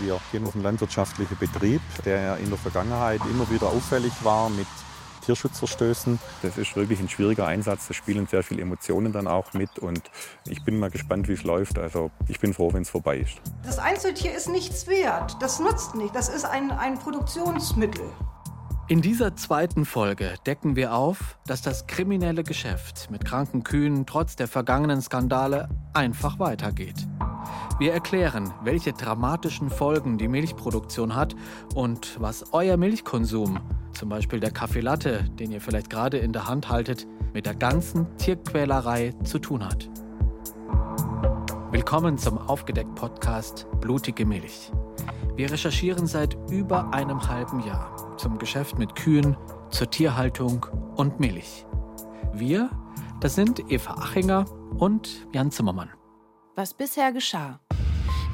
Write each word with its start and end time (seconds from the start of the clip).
Wir 0.00 0.18
gehen 0.32 0.46
auf 0.46 0.54
einen 0.54 0.64
landwirtschaftlichen 0.64 1.36
Betrieb, 1.36 1.82
der 2.04 2.38
in 2.38 2.48
der 2.48 2.58
Vergangenheit 2.58 3.20
immer 3.30 3.48
wieder 3.50 3.66
auffällig 3.66 4.12
war 4.22 4.48
mit 4.48 4.66
Tierschutzverstößen. 5.20 6.18
Das 6.42 6.56
ist 6.56 6.74
wirklich 6.74 7.00
ein 7.00 7.08
schwieriger 7.08 7.46
Einsatz. 7.46 7.86
Da 7.88 7.94
spielen 7.94 8.26
sehr 8.26 8.42
viele 8.42 8.62
Emotionen 8.62 9.12
dann 9.12 9.26
auch 9.26 9.52
mit. 9.52 9.78
Und 9.78 10.02
ich 10.46 10.64
bin 10.64 10.78
mal 10.78 10.90
gespannt, 10.90 11.28
wie 11.28 11.34
es 11.34 11.44
läuft. 11.44 11.78
Also 11.78 12.10
ich 12.28 12.40
bin 12.40 12.54
froh, 12.54 12.72
wenn 12.72 12.82
es 12.82 12.90
vorbei 12.90 13.18
ist. 13.18 13.40
Das 13.62 13.78
Einzeltier 13.78 14.34
ist 14.34 14.48
nichts 14.48 14.86
wert. 14.86 15.36
Das 15.40 15.60
nutzt 15.60 15.94
nicht. 15.94 16.14
Das 16.16 16.28
ist 16.28 16.44
ein, 16.44 16.70
ein 16.70 16.98
Produktionsmittel. 16.98 18.04
In 18.88 19.02
dieser 19.02 19.36
zweiten 19.36 19.84
Folge 19.84 20.34
decken 20.46 20.74
wir 20.74 20.94
auf, 20.94 21.38
dass 21.46 21.62
das 21.62 21.86
kriminelle 21.86 22.42
Geschäft 22.42 23.08
mit 23.10 23.24
kranken 23.24 23.62
Kühen 23.62 24.04
trotz 24.04 24.34
der 24.34 24.48
vergangenen 24.48 25.00
Skandale 25.00 25.68
einfach 25.94 26.40
weitergeht. 26.40 27.06
Wir 27.80 27.94
erklären, 27.94 28.52
welche 28.62 28.92
dramatischen 28.92 29.70
Folgen 29.70 30.18
die 30.18 30.28
Milchproduktion 30.28 31.14
hat 31.14 31.34
und 31.74 32.20
was 32.20 32.52
euer 32.52 32.76
Milchkonsum, 32.76 33.58
zum 33.92 34.10
Beispiel 34.10 34.38
der 34.38 34.50
Kaffee 34.50 34.80
Latte, 34.80 35.24
den 35.38 35.50
ihr 35.50 35.62
vielleicht 35.62 35.88
gerade 35.88 36.18
in 36.18 36.34
der 36.34 36.46
Hand 36.46 36.68
haltet, 36.68 37.06
mit 37.32 37.46
der 37.46 37.54
ganzen 37.54 38.06
Tierquälerei 38.18 39.14
zu 39.24 39.38
tun 39.38 39.64
hat. 39.64 39.88
Willkommen 41.70 42.18
zum 42.18 42.36
Aufgedeckt-Podcast 42.36 43.66
Blutige 43.80 44.26
Milch. 44.26 44.70
Wir 45.36 45.50
recherchieren 45.50 46.06
seit 46.06 46.36
über 46.50 46.92
einem 46.92 47.30
halben 47.30 47.64
Jahr 47.64 48.14
zum 48.18 48.36
Geschäft 48.36 48.78
mit 48.78 48.94
Kühen, 48.94 49.38
zur 49.70 49.90
Tierhaltung 49.90 50.66
und 50.96 51.18
Milch. 51.18 51.64
Wir, 52.34 52.68
das 53.20 53.36
sind 53.36 53.72
Eva 53.72 53.94
Achinger 53.94 54.44
und 54.76 55.26
Jan 55.32 55.50
Zimmermann. 55.50 55.88
Was 56.56 56.74
bisher 56.74 57.10
geschah. 57.12 57.58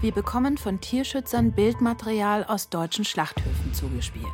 Wir 0.03 0.13
bekommen 0.13 0.59
von 0.59 0.79
Tierschützern 0.83 1.53
Bildmaterial 1.53 2.45
aus 2.45 2.69
deutschen 2.69 3.07
Schlachthöfen 3.07 3.73
zugespielt. 3.73 4.27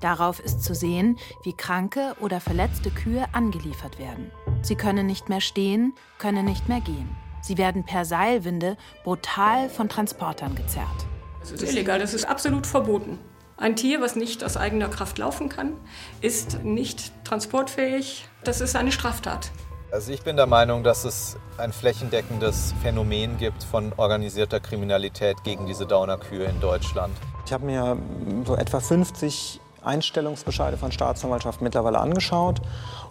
Darauf 0.00 0.40
ist 0.40 0.64
zu 0.64 0.74
sehen, 0.74 1.16
wie 1.44 1.52
kranke 1.52 2.16
oder 2.20 2.40
verletzte 2.40 2.90
Kühe 2.90 3.24
angeliefert 3.32 4.00
werden. 4.00 4.32
Sie 4.62 4.74
können 4.74 5.06
nicht 5.06 5.28
mehr 5.28 5.40
stehen, 5.40 5.94
können 6.18 6.44
nicht 6.44 6.68
mehr 6.68 6.80
gehen. 6.80 7.08
Sie 7.40 7.56
werden 7.56 7.84
per 7.84 8.04
Seilwinde 8.04 8.76
brutal 9.04 9.70
von 9.70 9.88
Transportern 9.88 10.56
gezerrt. 10.56 11.06
Das 11.38 11.52
ist 11.52 11.62
illegal, 11.62 12.00
das 12.00 12.12
ist 12.12 12.24
absolut 12.24 12.66
verboten. 12.66 13.20
Ein 13.56 13.76
Tier, 13.76 14.00
was 14.00 14.16
nicht 14.16 14.42
aus 14.42 14.56
eigener 14.56 14.88
Kraft 14.88 15.18
laufen 15.18 15.48
kann, 15.48 15.74
ist 16.20 16.64
nicht 16.64 17.12
transportfähig. 17.24 18.28
Das 18.42 18.60
ist 18.60 18.74
eine 18.74 18.90
Straftat. 18.90 19.52
Also 19.92 20.12
ich 20.12 20.22
bin 20.22 20.34
der 20.34 20.46
Meinung, 20.46 20.82
dass 20.82 21.04
es 21.04 21.36
ein 21.58 21.72
flächendeckendes 21.72 22.74
Phänomen 22.82 23.38
gibt 23.38 23.62
von 23.62 23.92
organisierter 23.96 24.60
Kriminalität 24.60 25.42
gegen 25.44 25.66
diese 25.66 25.86
Downer-Kühe 25.86 26.44
in 26.44 26.60
Deutschland. 26.60 27.14
Ich 27.46 27.52
habe 27.52 27.64
mir 27.64 27.96
so 28.44 28.56
etwa 28.56 28.80
50 28.80 29.60
Einstellungsbescheide 29.82 30.76
von 30.76 30.92
Staatsanwaltschaft 30.92 31.62
mittlerweile 31.62 32.00
angeschaut 32.00 32.60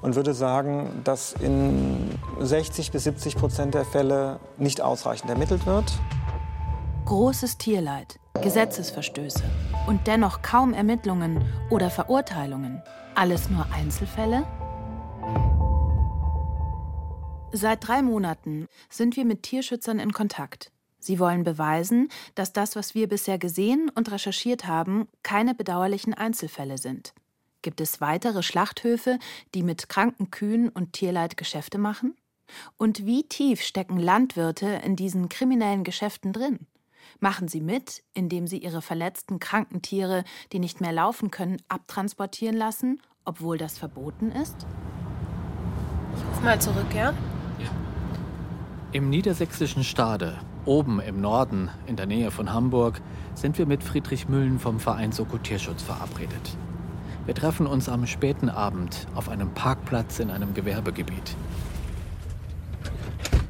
und 0.01 0.15
würde 0.15 0.33
sagen, 0.33 1.01
dass 1.03 1.33
in 1.33 2.19
60 2.39 2.91
bis 2.91 3.05
70 3.05 3.37
Prozent 3.37 3.73
der 3.73 3.85
Fälle 3.85 4.39
nicht 4.57 4.81
ausreichend 4.81 5.29
ermittelt 5.29 5.65
wird. 5.65 5.85
Großes 7.05 7.57
Tierleid, 7.57 8.19
Gesetzesverstöße 8.41 9.43
und 9.87 10.07
dennoch 10.07 10.41
kaum 10.41 10.73
Ermittlungen 10.73 11.45
oder 11.69 11.89
Verurteilungen. 11.89 12.81
Alles 13.15 13.49
nur 13.49 13.65
Einzelfälle? 13.73 14.43
Seit 17.57 17.87
drei 17.87 18.01
Monaten 18.01 18.67
sind 18.89 19.15
wir 19.15 19.23
mit 19.23 19.43
Tierschützern 19.43 19.97
in 19.99 20.11
Kontakt. 20.11 20.73
Sie 20.99 21.19
wollen 21.19 21.45
beweisen, 21.45 22.09
dass 22.35 22.51
das, 22.51 22.75
was 22.75 22.95
wir 22.95 23.07
bisher 23.07 23.37
gesehen 23.37 23.89
und 23.95 24.11
recherchiert 24.11 24.67
haben, 24.67 25.07
keine 25.23 25.55
bedauerlichen 25.55 26.13
Einzelfälle 26.13 26.77
sind. 26.77 27.13
Gibt 27.61 27.79
es 27.79 28.01
weitere 28.01 28.43
Schlachthöfe, 28.43 29.19
die 29.53 29.63
mit 29.63 29.87
kranken 29.87 30.31
Kühen 30.31 30.67
und 30.67 30.91
Tierleid 30.91 31.37
Geschäfte 31.37 31.77
machen? 31.77 32.17
Und 32.75 33.05
wie 33.05 33.23
tief 33.23 33.61
stecken 33.61 33.99
Landwirte 33.99 34.81
in 34.83 34.97
diesen 34.97 35.29
kriminellen 35.29 35.85
Geschäften 35.85 36.33
drin? 36.33 36.67
Machen 37.21 37.47
sie 37.47 37.61
mit, 37.61 38.03
indem 38.13 38.47
sie 38.47 38.57
ihre 38.57 38.81
verletzten 38.81 39.39
kranken 39.39 39.81
Tiere, 39.81 40.25
die 40.51 40.59
nicht 40.59 40.81
mehr 40.81 40.91
laufen 40.91 41.31
können, 41.31 41.61
abtransportieren 41.69 42.57
lassen, 42.57 43.01
obwohl 43.23 43.57
das 43.57 43.77
verboten 43.77 44.33
ist? 44.33 44.57
Ich 46.17 46.25
ruf 46.25 46.41
mal 46.43 46.59
zurück, 46.59 46.93
ja? 46.93 47.13
Im 48.95 49.09
niedersächsischen 49.09 49.83
Stade, 49.83 50.37
oben 50.63 51.01
im 51.01 51.19
Norden, 51.19 51.69
in 51.85 51.97
der 51.97 52.05
Nähe 52.05 52.31
von 52.31 52.53
Hamburg, 52.53 53.01
sind 53.33 53.57
wir 53.57 53.65
mit 53.65 53.83
Friedrich 53.83 54.29
Müllen 54.29 54.57
vom 54.57 54.79
Verein 54.79 55.11
Soko 55.11 55.37
Tierschutz 55.37 55.83
verabredet. 55.83 56.55
Wir 57.25 57.35
treffen 57.35 57.67
uns 57.67 57.89
am 57.89 58.07
späten 58.07 58.47
Abend 58.47 59.07
auf 59.13 59.27
einem 59.27 59.53
Parkplatz 59.53 60.19
in 60.19 60.31
einem 60.31 60.53
Gewerbegebiet. 60.53 61.35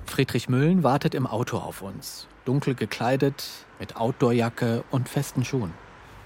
Friedrich 0.08 0.50
Müllen 0.50 0.82
wartet 0.82 1.14
im 1.14 1.28
Auto 1.28 1.60
auf 1.60 1.84
uns 1.84 2.26
dunkel 2.46 2.74
gekleidet, 2.74 3.48
mit 3.78 3.98
Outdoorjacke 3.98 4.84
und 4.90 5.08
festen 5.08 5.46
Schuhen. 5.46 5.76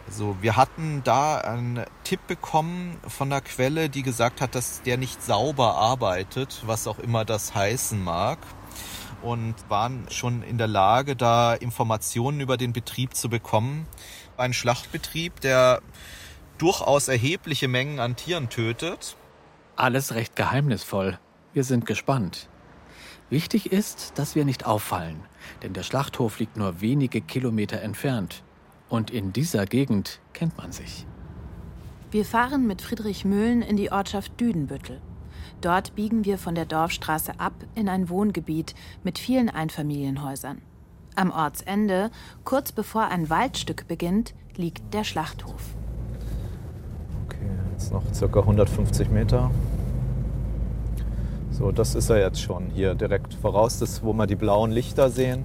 Also 0.08 0.38
wir 0.40 0.56
hatten 0.56 1.02
da 1.04 1.40
einen 1.40 1.84
Tipp 2.06 2.22
bekommen 2.26 2.96
von 3.06 3.30
der 3.30 3.42
Quelle, 3.42 3.90
die 3.90 4.02
gesagt 4.02 4.40
hat, 4.40 4.56
dass 4.56 4.82
der 4.82 4.98
nicht 4.98 5.22
sauber 5.22 5.76
arbeitet, 5.76 6.64
was 6.66 6.88
auch 6.88 7.00
immer 7.00 7.26
das 7.26 7.54
heißen 7.54 8.02
mag. 8.02 8.38
Und 9.22 9.56
waren 9.68 10.06
schon 10.10 10.44
in 10.44 10.58
der 10.58 10.68
Lage, 10.68 11.16
da 11.16 11.54
Informationen 11.54 12.40
über 12.40 12.56
den 12.58 12.72
Betrieb 12.72 13.16
zu 13.16 13.30
bekommen. 13.30 13.86
Ein 14.38 14.54
Schlachtbetrieb, 14.54 15.42
der 15.42 15.82
durchaus 16.58 17.08
erhebliche 17.08 17.68
Mengen 17.68 18.00
an 18.00 18.16
Tieren 18.16 18.50
tötet. 18.50 19.18
Alles 19.76 20.14
recht 20.16 20.36
geheimnisvoll. 20.36 21.20
Wir 21.54 21.64
sind 21.64 21.86
gespannt. 21.86 22.50
Wichtig 23.30 23.72
ist, 23.72 24.14
dass 24.18 24.36
wir 24.36 24.46
nicht 24.46 24.66
auffallen, 24.66 25.20
denn 25.62 25.74
der 25.74 25.84
Schlachthof 25.84 26.40
liegt 26.40 26.58
nur 26.58 26.82
wenige 26.82 27.22
Kilometer 27.22 27.82
entfernt. 27.82 28.44
Und 28.90 29.12
in 29.12 29.34
dieser 29.34 29.66
Gegend 29.66 30.20
kennt 30.34 30.58
man 30.58 30.72
sich. 30.72 31.06
Wir 32.10 32.26
fahren 32.26 32.66
mit 32.66 32.82
Friedrich 32.82 33.24
Mühlen 33.24 33.62
in 33.62 33.78
die 33.78 33.92
Ortschaft 33.92 34.40
Düdenbüttel. 34.40 35.00
Dort 35.62 35.94
biegen 35.96 36.24
wir 36.24 36.38
von 36.38 36.56
der 36.56 36.66
Dorfstraße 36.66 37.34
ab 37.38 37.54
in 37.76 37.90
ein 37.90 38.10
Wohngebiet 38.10 38.76
mit 39.04 39.20
vielen 39.20 39.50
Einfamilienhäusern. 39.50 40.62
Am 41.16 41.32
Ortsende, 41.32 42.12
kurz 42.46 42.72
bevor 42.72 43.08
ein 43.08 43.30
Waldstück 43.30 43.86
beginnt, 43.86 44.34
liegt 44.56 44.94
der 44.94 45.04
Schlachthof. 45.04 45.76
Okay, 47.26 47.50
jetzt 47.74 47.92
noch 47.92 48.04
circa 48.14 48.40
150 48.40 49.10
Meter. 49.10 49.52
So, 51.52 51.74
das 51.74 51.94
ist 51.94 52.10
er 52.10 52.20
jetzt 52.20 52.42
schon 52.42 52.68
hier 52.74 52.96
direkt 52.96 53.34
voraus, 53.34 53.80
das 53.80 54.02
wo 54.02 54.14
wir 54.14 54.28
die 54.28 54.36
blauen 54.36 54.72
Lichter 54.72 55.10
sehen. 55.10 55.44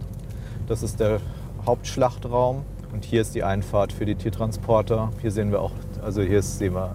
Das 0.69 0.85
ist 0.85 1.01
der 1.01 1.21
Hauptschlachtraum 1.67 2.63
und 2.93 3.05
hier 3.05 3.21
ist 3.21 3.35
die 3.35 3.43
Einfahrt 3.43 3.93
für 3.93 4.07
die 4.07 4.15
Tiertransporter. 4.15 5.11
Hier 5.21 5.33
sehen 5.33 5.51
wir 5.51 5.61
auch, 5.61 5.73
also 6.05 6.23
hier 6.23 6.41
sehen 6.41 6.75
wir, 6.75 6.95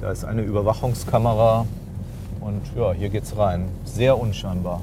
da 0.00 0.10
ist 0.10 0.24
eine 0.24 0.42
Überwachungskamera 0.42 1.64
und 2.40 2.62
ja, 2.76 2.92
hier 2.92 3.08
geht's 3.08 3.36
rein. 3.36 3.68
Sehr 3.84 4.18
unscheinbar. 4.18 4.80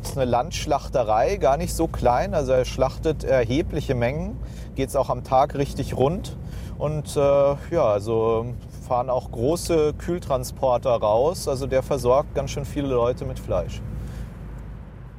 Das 0.00 0.12
ist 0.12 0.18
eine 0.18 0.30
Landschlachterei, 0.30 1.36
gar 1.36 1.56
nicht 1.56 1.74
so 1.74 1.86
klein. 1.86 2.34
Also 2.34 2.52
er 2.52 2.64
schlachtet 2.64 3.22
erhebliche 3.24 3.94
Mengen, 3.94 4.36
geht 4.74 4.88
es 4.88 4.96
auch 4.96 5.10
am 5.10 5.24
Tag 5.24 5.54
richtig 5.54 5.96
rund. 5.96 6.36
Und 6.78 7.16
äh, 7.16 7.20
ja, 7.70 7.84
also 7.84 8.54
fahren 8.88 9.10
auch 9.10 9.30
große 9.30 9.94
Kühltransporter 9.98 10.90
raus. 10.90 11.46
Also 11.46 11.66
der 11.66 11.82
versorgt 11.82 12.34
ganz 12.34 12.50
schön 12.50 12.64
viele 12.64 12.88
Leute 12.88 13.24
mit 13.24 13.38
Fleisch. 13.38 13.80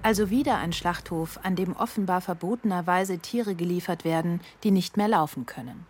Also 0.04 0.32
wieder 0.32 0.58
ein 0.58 0.74
Schlachthof, 0.74 1.40
an 1.44 1.56
dem 1.56 1.76
offenbar 1.76 2.22
verbotenerweise 2.22 3.20
Tiere 3.20 3.54
geliefert 3.54 4.04
werden, 4.04 4.42
die 4.64 4.72
nicht 4.72 4.98
mehr 4.98 5.08
laufen 5.08 5.46
können. 5.46 5.86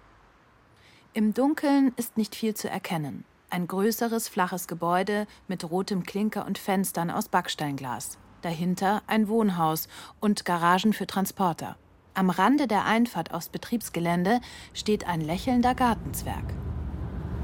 Im 1.13 1.33
Dunkeln 1.33 1.93
ist 1.95 2.17
nicht 2.17 2.35
viel 2.35 2.53
zu 2.53 2.69
erkennen. 2.69 3.23
Ein 3.53 3.67
größeres, 3.67 4.29
flaches 4.29 4.65
Gebäude 4.69 5.27
mit 5.49 5.69
rotem 5.69 6.03
Klinker 6.03 6.45
und 6.45 6.57
Fenstern 6.57 7.11
aus 7.11 7.27
Backsteinglas. 7.27 8.17
Dahinter 8.43 9.01
ein 9.07 9.27
Wohnhaus 9.27 9.89
und 10.21 10.45
Garagen 10.45 10.93
für 10.93 11.05
Transporter. 11.05 11.75
Am 12.13 12.29
Rande 12.29 12.65
der 12.65 12.85
Einfahrt 12.85 13.33
aufs 13.33 13.49
Betriebsgelände 13.49 14.39
steht 14.73 15.05
ein 15.05 15.19
lächelnder 15.19 15.75
Gartenzwerg. 15.75 16.45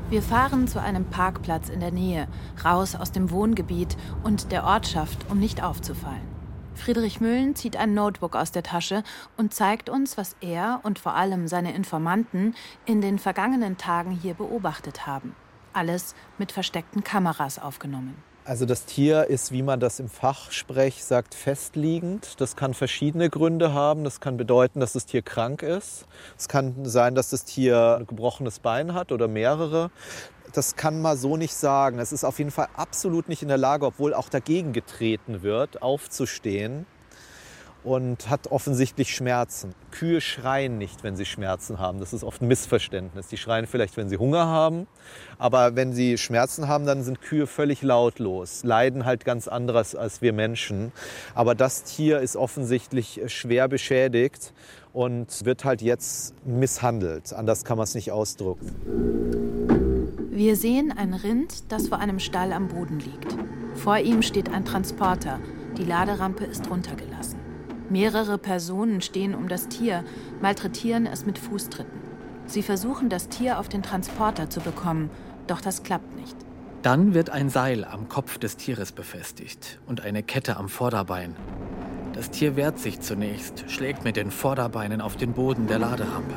Wir 0.10 0.22
fahren 0.22 0.70
zu 0.70 0.82
einem 0.82 1.04
Parkplatz 1.10 1.68
in 1.68 1.82
der 1.82 1.92
Nähe, 1.92 2.30
raus 2.64 2.96
aus 2.96 3.12
dem 3.12 3.30
Wohngebiet 3.30 3.98
und 4.24 4.54
der 4.54 4.64
Ortschaft, 4.64 5.30
um 5.30 5.40
nicht 5.40 5.62
aufzufallen. 5.62 6.38
Friedrich 6.74 7.20
Müllen 7.20 7.54
zieht 7.54 7.76
ein 7.76 7.94
Notebook 7.94 8.38
aus 8.38 8.54
der 8.54 8.64
Tasche 8.64 9.04
und 9.36 9.54
zeigt 9.54 9.90
uns, 9.90 10.18
was 10.18 10.38
er 10.40 10.80
und 10.84 11.00
vor 11.00 11.16
allem 11.16 11.50
seine 11.50 11.76
Informanten 11.76 12.56
in 12.86 13.02
den 13.02 13.20
vergangenen 13.20 13.78
Tagen 13.78 14.12
hier 14.12 14.36
beobachtet 14.36 15.06
haben. 15.06 15.36
Alles 15.78 16.16
mit 16.40 16.52
versteckten 16.52 17.04
Kameras 17.04 17.60
aufgenommen. 17.60 18.16
Also 18.46 18.66
das 18.66 18.86
Tier 18.86 19.26
ist, 19.26 19.52
wie 19.52 19.62
man 19.62 19.80
das 19.80 20.00
im 20.00 20.10
Fachsprech 20.10 21.04
sagt, 21.04 21.36
festliegend. 21.36 22.42
Das 22.42 22.56
kann 22.56 22.74
verschiedene 22.74 23.30
Gründe 23.30 23.74
haben. 23.74 24.04
Das 24.04 24.20
kann 24.20 24.38
bedeuten, 24.38 24.80
dass 24.80 24.94
das 24.94 25.06
Tier 25.06 25.22
krank 25.22 25.62
ist. 25.62 26.08
Es 26.36 26.48
kann 26.48 26.84
sein, 26.86 27.14
dass 27.14 27.30
das 27.30 27.46
Tier 27.46 27.98
ein 28.00 28.08
gebrochenes 28.08 28.58
Bein 28.58 28.96
hat 28.96 29.12
oder 29.12 29.28
mehrere. 29.28 29.92
Das 30.52 30.76
kann 30.76 31.00
man 31.00 31.16
so 31.16 31.38
nicht 31.38 31.54
sagen. 31.54 32.00
Es 32.00 32.12
ist 32.12 32.24
auf 32.24 32.40
jeden 32.40 32.50
Fall 32.50 32.70
absolut 32.76 33.30
nicht 33.30 33.44
in 33.44 33.48
der 33.48 33.60
Lage, 33.60 33.86
obwohl 33.86 34.16
auch 34.16 34.30
dagegen 34.30 34.74
getreten 34.74 35.44
wird, 35.44 35.84
aufzustehen 35.84 36.88
und 37.88 38.30
hat 38.30 38.48
offensichtlich 38.48 39.16
Schmerzen. 39.16 39.74
Kühe 39.92 40.20
schreien 40.20 40.78
nicht, 40.78 41.04
wenn 41.04 41.16
sie 41.16 41.24
Schmerzen 41.24 41.80
haben. 41.80 42.02
Das 42.02 42.12
ist 42.12 42.26
oft 42.26 42.42
ein 42.42 42.50
Missverständnis. 42.50 43.28
Die 43.28 43.38
schreien 43.38 43.66
vielleicht, 43.66 43.96
wenn 43.96 44.10
sie 44.10 44.18
Hunger 44.18 44.46
haben, 44.46 44.88
aber 45.38 45.78
wenn 45.78 45.94
sie 45.94 46.18
Schmerzen 46.18 46.68
haben, 46.68 46.86
dann 46.86 47.02
sind 47.02 47.22
Kühe 47.22 47.48
völlig 47.48 47.84
lautlos, 47.84 48.66
leiden 48.66 49.06
halt 49.06 49.24
ganz 49.24 49.48
anderes 49.48 49.96
als 49.96 50.22
wir 50.22 50.34
Menschen. 50.34 50.92
Aber 51.34 51.56
das 51.56 51.84
Tier 51.84 52.20
ist 52.20 52.36
offensichtlich 52.36 53.22
schwer 53.28 53.70
beschädigt 53.70 54.52
und 54.92 55.46
wird 55.46 55.64
halt 55.64 55.82
jetzt 55.82 56.34
misshandelt. 56.46 57.32
Anders 57.32 57.64
kann 57.64 57.78
man 57.78 57.86
es 57.86 57.96
nicht 57.96 58.12
ausdrücken. 58.12 58.76
Wir 60.30 60.58
sehen 60.58 60.94
ein 60.96 61.14
Rind, 61.14 61.72
das 61.72 61.88
vor 61.88 62.00
einem 62.00 62.20
Stall 62.20 62.52
am 62.52 62.68
Boden 62.68 63.00
liegt. 63.00 63.34
Vor 63.76 63.98
ihm 63.98 64.24
steht 64.24 64.54
ein 64.54 64.66
Transporter. 64.66 65.40
Die 65.78 65.86
Laderampe 65.86 66.44
ist 66.44 66.70
runtergelassen. 66.70 67.37
Mehrere 67.90 68.38
Personen 68.38 69.02
stehen 69.02 69.34
um 69.34 69.48
das 69.48 69.70
Tier, 69.70 70.04
malträtieren 70.42 71.06
es 71.06 71.26
mit 71.26 71.40
Fußtritten. 71.40 72.02
Sie 72.46 72.62
versuchen, 72.62 73.10
das 73.10 73.30
Tier 73.30 73.60
auf 73.60 73.70
den 73.70 73.84
Transporter 73.84 74.50
zu 74.50 74.60
bekommen, 74.60 75.10
doch 75.48 75.62
das 75.62 75.84
klappt 75.84 76.16
nicht. 76.16 76.36
Dann 76.82 77.14
wird 77.14 77.30
ein 77.30 77.50
Seil 77.50 77.86
am 77.86 78.08
Kopf 78.08 78.38
des 78.38 78.58
Tieres 78.58 78.92
befestigt 78.92 79.80
und 79.88 80.02
eine 80.02 80.24
Kette 80.24 80.58
am 80.58 80.70
Vorderbein. 80.70 81.36
Das 82.14 82.30
Tier 82.30 82.56
wehrt 82.56 82.80
sich 82.80 83.00
zunächst, 83.00 83.70
schlägt 83.70 84.04
mit 84.04 84.16
den 84.16 84.32
Vorderbeinen 84.32 85.02
auf 85.02 85.16
den 85.18 85.34
Boden 85.34 85.68
der 85.68 85.80
Laderampe. 85.80 86.34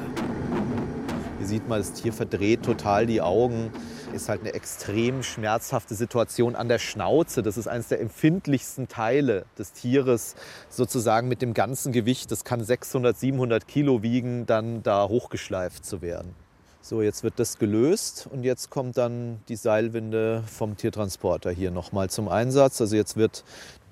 Hier 1.41 1.49
sieht 1.49 1.69
man, 1.69 1.79
das 1.79 1.95
Tier 1.95 2.13
verdreht 2.13 2.63
total 2.63 3.07
die 3.07 3.23
Augen 3.23 3.73
ist 4.13 4.29
halt 4.29 4.43
eine 4.43 4.53
extrem 4.53 5.23
schmerzhafte 5.23 5.95
Situation 5.95 6.55
an 6.55 6.69
der 6.69 6.79
Schnauze. 6.79 7.43
Das 7.43 7.57
ist 7.57 7.67
eines 7.67 7.89
der 7.89 8.01
empfindlichsten 8.01 8.89
Teile 8.89 9.47
des 9.59 9.73
Tieres, 9.73 10.35
sozusagen 10.69 11.29
mit 11.29 11.41
dem 11.41 11.55
ganzen 11.55 11.93
Gewicht. 11.93 12.31
Das 12.31 12.45
kann 12.45 12.63
600, 12.63 13.19
700 13.19 13.67
Kilo 13.67 14.03
wiegen, 14.03 14.45
dann 14.45 14.83
da 14.83 15.09
hochgeschleift 15.09 15.83
zu 15.83 16.03
werden. 16.03 16.35
So, 16.83 17.01
jetzt 17.01 17.25
wird 17.25 17.39
das 17.39 17.59
gelöst 17.59 18.29
und 18.31 18.43
jetzt 18.43 18.69
kommt 18.69 18.99
dann 18.99 19.41
die 19.49 19.57
Seilwinde 19.57 20.43
vom 20.47 20.77
Tiertransporter 20.77 21.51
hier 21.51 21.71
nochmal 21.71 22.11
zum 22.11 22.29
Einsatz. 22.29 22.83
Also 22.83 22.97
jetzt 22.97 23.17
wird 23.17 23.45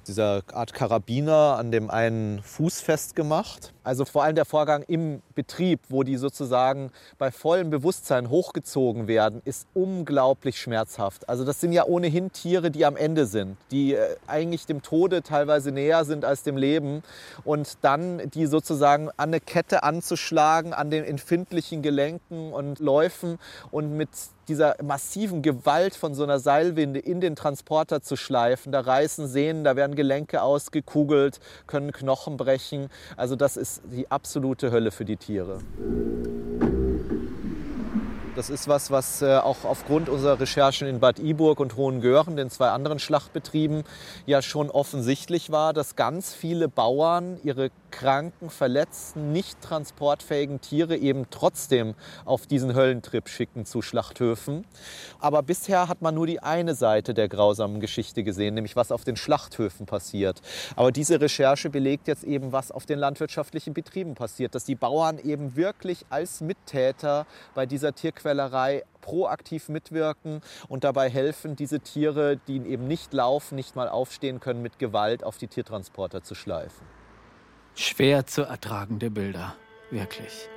dieser 0.09 0.43
Art 0.53 0.73
Karabiner 0.73 1.57
an 1.59 1.71
dem 1.71 1.91
einen 1.91 2.43
Fuß 2.43 2.81
festgemacht. 2.81 3.73
Also 3.85 4.05
vor 4.05 4.25
allem 4.25 4.35
der 4.35 4.45
Vorgang 4.45 4.83
im 4.89 5.23
Betrieb, 5.35 5.81
wo 5.89 6.03
die 6.03 6.17
sozusagen 6.17 6.91
bei 7.19 7.31
vollem 7.31 7.71
Bewusstsein 7.71 8.29
hochgezogen 8.29 9.07
werden, 9.07 9.41
ist 9.45 9.67
unglaublich 9.75 10.61
schmerzhaft. 10.61 11.29
Also 11.29 11.45
das 11.45 11.61
sind 11.61 11.73
ja 11.73 11.85
ohnehin 11.85 12.33
Tiere, 12.33 12.71
die 12.71 12.85
am 12.85 12.97
Ende 12.97 13.27
sind, 13.27 13.57
die 13.71 13.95
äh, 13.95 14.17
eigentlich 14.27 14.67
dem 14.67 14.83
Tode 14.83 15.23
teilweise 15.23 15.71
näher 15.71 16.05
sind 16.05 16.25
als 16.25 16.43
dem 16.43 16.57
Leben. 16.57 17.03
Und 17.45 17.79
dann 17.83 18.31
die 18.31 18.47
sozusagen 18.47 19.09
an 19.11 19.29
eine 19.29 19.41
Kette 19.41 19.83
anzuschlagen, 19.83 20.73
an 20.73 20.91
den 20.91 21.05
empfindlichen 21.05 21.83
Gelenken 21.83 22.53
und 22.53 22.81
Läufen 22.81 23.39
und 23.71 23.97
mit 23.97 24.09
dieser 24.49 24.77
massiven 24.83 25.43
Gewalt 25.43 25.95
von 25.95 26.15
so 26.15 26.25
einer 26.25 26.39
Seilwinde 26.39 26.99
in 26.99 27.21
den 27.21 27.37
Transporter 27.37 28.01
zu 28.03 28.17
schleifen. 28.17 28.73
Da 28.73 28.81
reißen 28.81 29.29
Sehnen, 29.29 29.65
da 29.65 29.77
werden 29.77 29.95
Gelenke 29.95 30.43
ausgekugelt, 30.43 31.41
können 31.67 31.93
Knochen 31.93 32.37
brechen. 32.37 32.89
Also 33.17 33.37
das 33.37 33.57
ist 33.57 33.83
die 33.93 34.11
absolute 34.11 34.71
Hölle 34.71 34.91
für 34.91 35.05
die 35.05 35.17
Tiere. 35.17 35.59
Das 38.39 38.51
ist 38.51 38.69
was, 38.69 38.93
was 38.93 39.21
äh, 39.21 39.37
auch 39.39 39.65
aufgrund 39.65 40.09
unserer 40.09 40.39
Recherchen 40.39 40.87
in 40.87 41.01
Bad 41.01 41.19
Iburg 41.19 41.59
und 41.59 41.75
Hohengören, 41.75 42.37
den 42.37 42.51
zwei 42.51 42.69
anderen 42.69 43.01
Schlachtbetrieben, 43.01 43.83
ja 44.27 44.43
schon 44.43 44.71
offensichtlich 44.71 45.51
war, 45.51 45.73
dass 45.73 45.97
ganz 45.97 46.35
viele 46.35 46.69
Bauern 46.69 47.41
ihre 47.43 47.73
kranken, 47.91 48.49
verletzten, 48.49 49.33
nicht 49.33 49.61
transportfähigen 49.61 50.61
Tiere 50.61 50.97
eben 50.97 51.27
trotzdem 51.31 51.95
auf 52.27 52.47
diesen 52.47 52.77
Höllentrip 52.77 53.29
schicken 53.29 53.65
zu 53.65 53.83
Schlachthöfen. 53.83 54.65
Aber 55.19 55.43
bisher 55.43 55.89
hat 55.89 56.01
man 56.01 56.15
nur 56.15 56.29
die 56.29 56.39
eine 56.39 56.77
Seite 56.77 57.15
der 57.15 57.29
grausamen 57.29 57.81
Geschichte 57.81 58.23
gesehen, 58.23 58.55
nämlich 58.55 58.77
was 58.77 58.93
auf 58.93 59.03
den 59.03 59.17
Schlachthöfen 59.17 59.87
passiert. 59.87 60.43
Aber 60.77 60.93
diese 60.93 61.21
Recherche 61.21 61.71
belegt 61.71 62.07
jetzt 62.07 62.23
eben, 62.23 62.53
was 62.53 62.71
auf 62.71 62.87
den 62.87 63.01
landwirtschaftlichen 63.01 63.75
Betrieben 63.75 64.15
passiert, 64.15 64.55
dass 64.55 64.65
die 64.65 64.77
Bauern 64.77 65.19
eben 65.19 65.57
wirklich 65.57 66.07
als 66.09 66.41
Mittäter 66.41 67.27
bei 67.57 67.67
dieser 67.67 67.95
Tierquälerei 67.95 68.28
proaktiv 69.01 69.69
mitwirken 69.69 70.41
und 70.69 70.85
dabei 70.85 71.09
helfen, 71.09 71.57
diese 71.57 71.81
Tiere, 71.81 72.39
die 72.49 72.59
eben 72.59 72.87
nicht 72.87 73.13
laufen, 73.13 73.55
nicht 73.55 73.77
mal 73.77 73.89
aufstehen 73.89 74.41
können, 74.41 74.63
mit 74.63 74.79
Gewalt 74.79 75.25
auf 75.25 75.39
die 75.39 75.49
Tiertransporter 75.49 76.23
zu 76.23 76.35
schleifen. 76.35 76.87
Schwer 77.75 78.27
zu 78.27 78.43
ertragende 78.43 79.11
Bilder, 79.11 79.55
wirklich. 79.91 80.49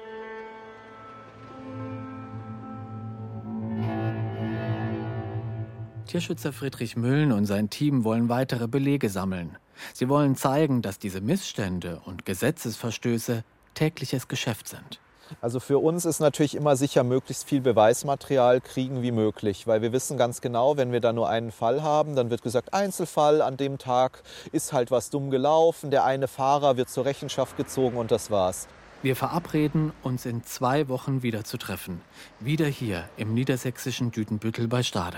Tierschützer 6.08 6.52
Friedrich 6.52 6.98
Müllen 6.98 7.32
und 7.32 7.46
sein 7.46 7.70
Team 7.70 8.04
wollen 8.04 8.28
weitere 8.28 8.68
Belege 8.68 9.08
sammeln. 9.08 9.58
Sie 9.94 10.10
wollen 10.10 10.36
zeigen, 10.36 10.82
dass 10.82 11.00
diese 11.00 11.22
Missstände 11.22 12.02
und 12.04 12.26
Gesetzesverstöße 12.26 13.46
tägliches 13.76 14.28
Geschäft 14.28 14.68
sind. 14.68 15.00
Also 15.40 15.60
für 15.60 15.80
uns 15.80 16.06
ist 16.06 16.20
natürlich 16.20 16.56
immer 16.56 16.76
sicher, 16.76 17.04
möglichst 17.04 17.46
viel 17.48 17.62
Beweismaterial 17.62 18.62
kriegen 18.62 19.02
wie 19.02 19.12
möglich, 19.12 19.68
weil 19.68 19.82
wir 19.82 19.94
wissen 19.94 20.18
ganz 20.18 20.42
genau, 20.42 20.78
wenn 20.78 20.92
wir 20.92 21.00
da 21.00 21.14
nur 21.14 21.30
einen 21.30 21.52
Fall 21.52 21.84
haben, 21.84 22.16
dann 22.16 22.30
wird 22.30 22.42
gesagt, 22.42 22.74
Einzelfall, 22.74 23.42
an 23.42 23.58
dem 23.58 23.78
Tag 23.78 24.24
ist 24.52 24.74
halt 24.74 24.92
was 24.92 25.10
dumm 25.10 25.32
gelaufen, 25.32 25.92
der 25.92 26.04
eine 26.06 26.28
Fahrer 26.28 26.78
wird 26.78 26.90
zur 26.90 27.06
Rechenschaft 27.06 27.58
gezogen 27.58 27.98
und 27.98 28.12
das 28.12 28.32
war's. 28.32 28.68
Wir 29.04 29.16
verabreden, 29.16 29.94
uns 30.04 30.26
in 30.28 30.44
zwei 30.44 30.88
Wochen 30.88 31.24
wieder 31.24 31.44
zu 31.44 31.58
treffen. 31.58 32.02
Wieder 32.40 32.68
hier 32.68 33.06
im 33.18 33.34
niedersächsischen 33.34 34.12
Düdenbüttel 34.12 34.68
bei 34.68 34.84
Stade. 34.84 35.18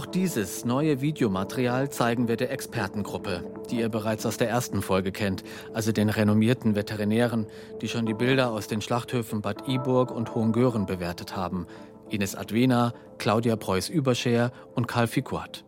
Auch 0.00 0.06
dieses 0.06 0.64
neue 0.64 1.02
Videomaterial 1.02 1.90
zeigen 1.90 2.26
wir 2.26 2.38
der 2.38 2.50
Expertengruppe, 2.50 3.44
die 3.70 3.80
ihr 3.80 3.90
bereits 3.90 4.24
aus 4.24 4.38
der 4.38 4.48
ersten 4.48 4.80
Folge 4.80 5.12
kennt, 5.12 5.44
also 5.74 5.92
den 5.92 6.08
renommierten 6.08 6.74
Veterinären, 6.74 7.46
die 7.82 7.88
schon 7.88 8.06
die 8.06 8.14
Bilder 8.14 8.50
aus 8.50 8.66
den 8.66 8.80
Schlachthöfen 8.80 9.42
Bad 9.42 9.68
Iburg 9.68 10.10
und 10.10 10.34
Hohengören 10.34 10.86
bewertet 10.86 11.36
haben. 11.36 11.66
Ines 12.08 12.34
Adwena, 12.34 12.94
Claudia 13.18 13.56
Preuß-Überscher 13.56 14.52
und 14.74 14.88
Karl 14.88 15.06
Figuat. 15.06 15.66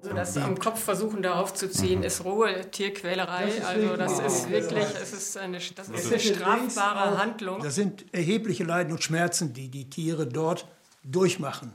Also 0.00 0.14
das 0.14 0.38
am 0.38 0.58
Kopf 0.58 0.82
versuchen 0.82 1.20
darauf 1.20 1.52
zu 1.52 1.70
ziehen, 1.70 2.02
ist 2.04 2.24
rohe 2.24 2.70
Tierquälerei. 2.70 3.52
Das 3.54 3.66
also 3.66 3.96
das 3.98 4.18
ist 4.20 4.50
wirklich, 4.50 4.86
es 5.02 5.12
ist 5.12 5.36
eine, 5.36 5.58
das 5.58 5.90
ist 5.90 6.10
eine 6.10 6.20
strafbare 6.20 7.18
Handlung. 7.18 7.62
Das 7.62 7.74
sind 7.74 8.06
erhebliche 8.14 8.64
Leiden 8.64 8.94
und 8.94 9.04
Schmerzen, 9.04 9.52
die 9.52 9.68
die 9.68 9.90
Tiere 9.90 10.26
dort 10.26 10.66
durchmachen. 11.04 11.74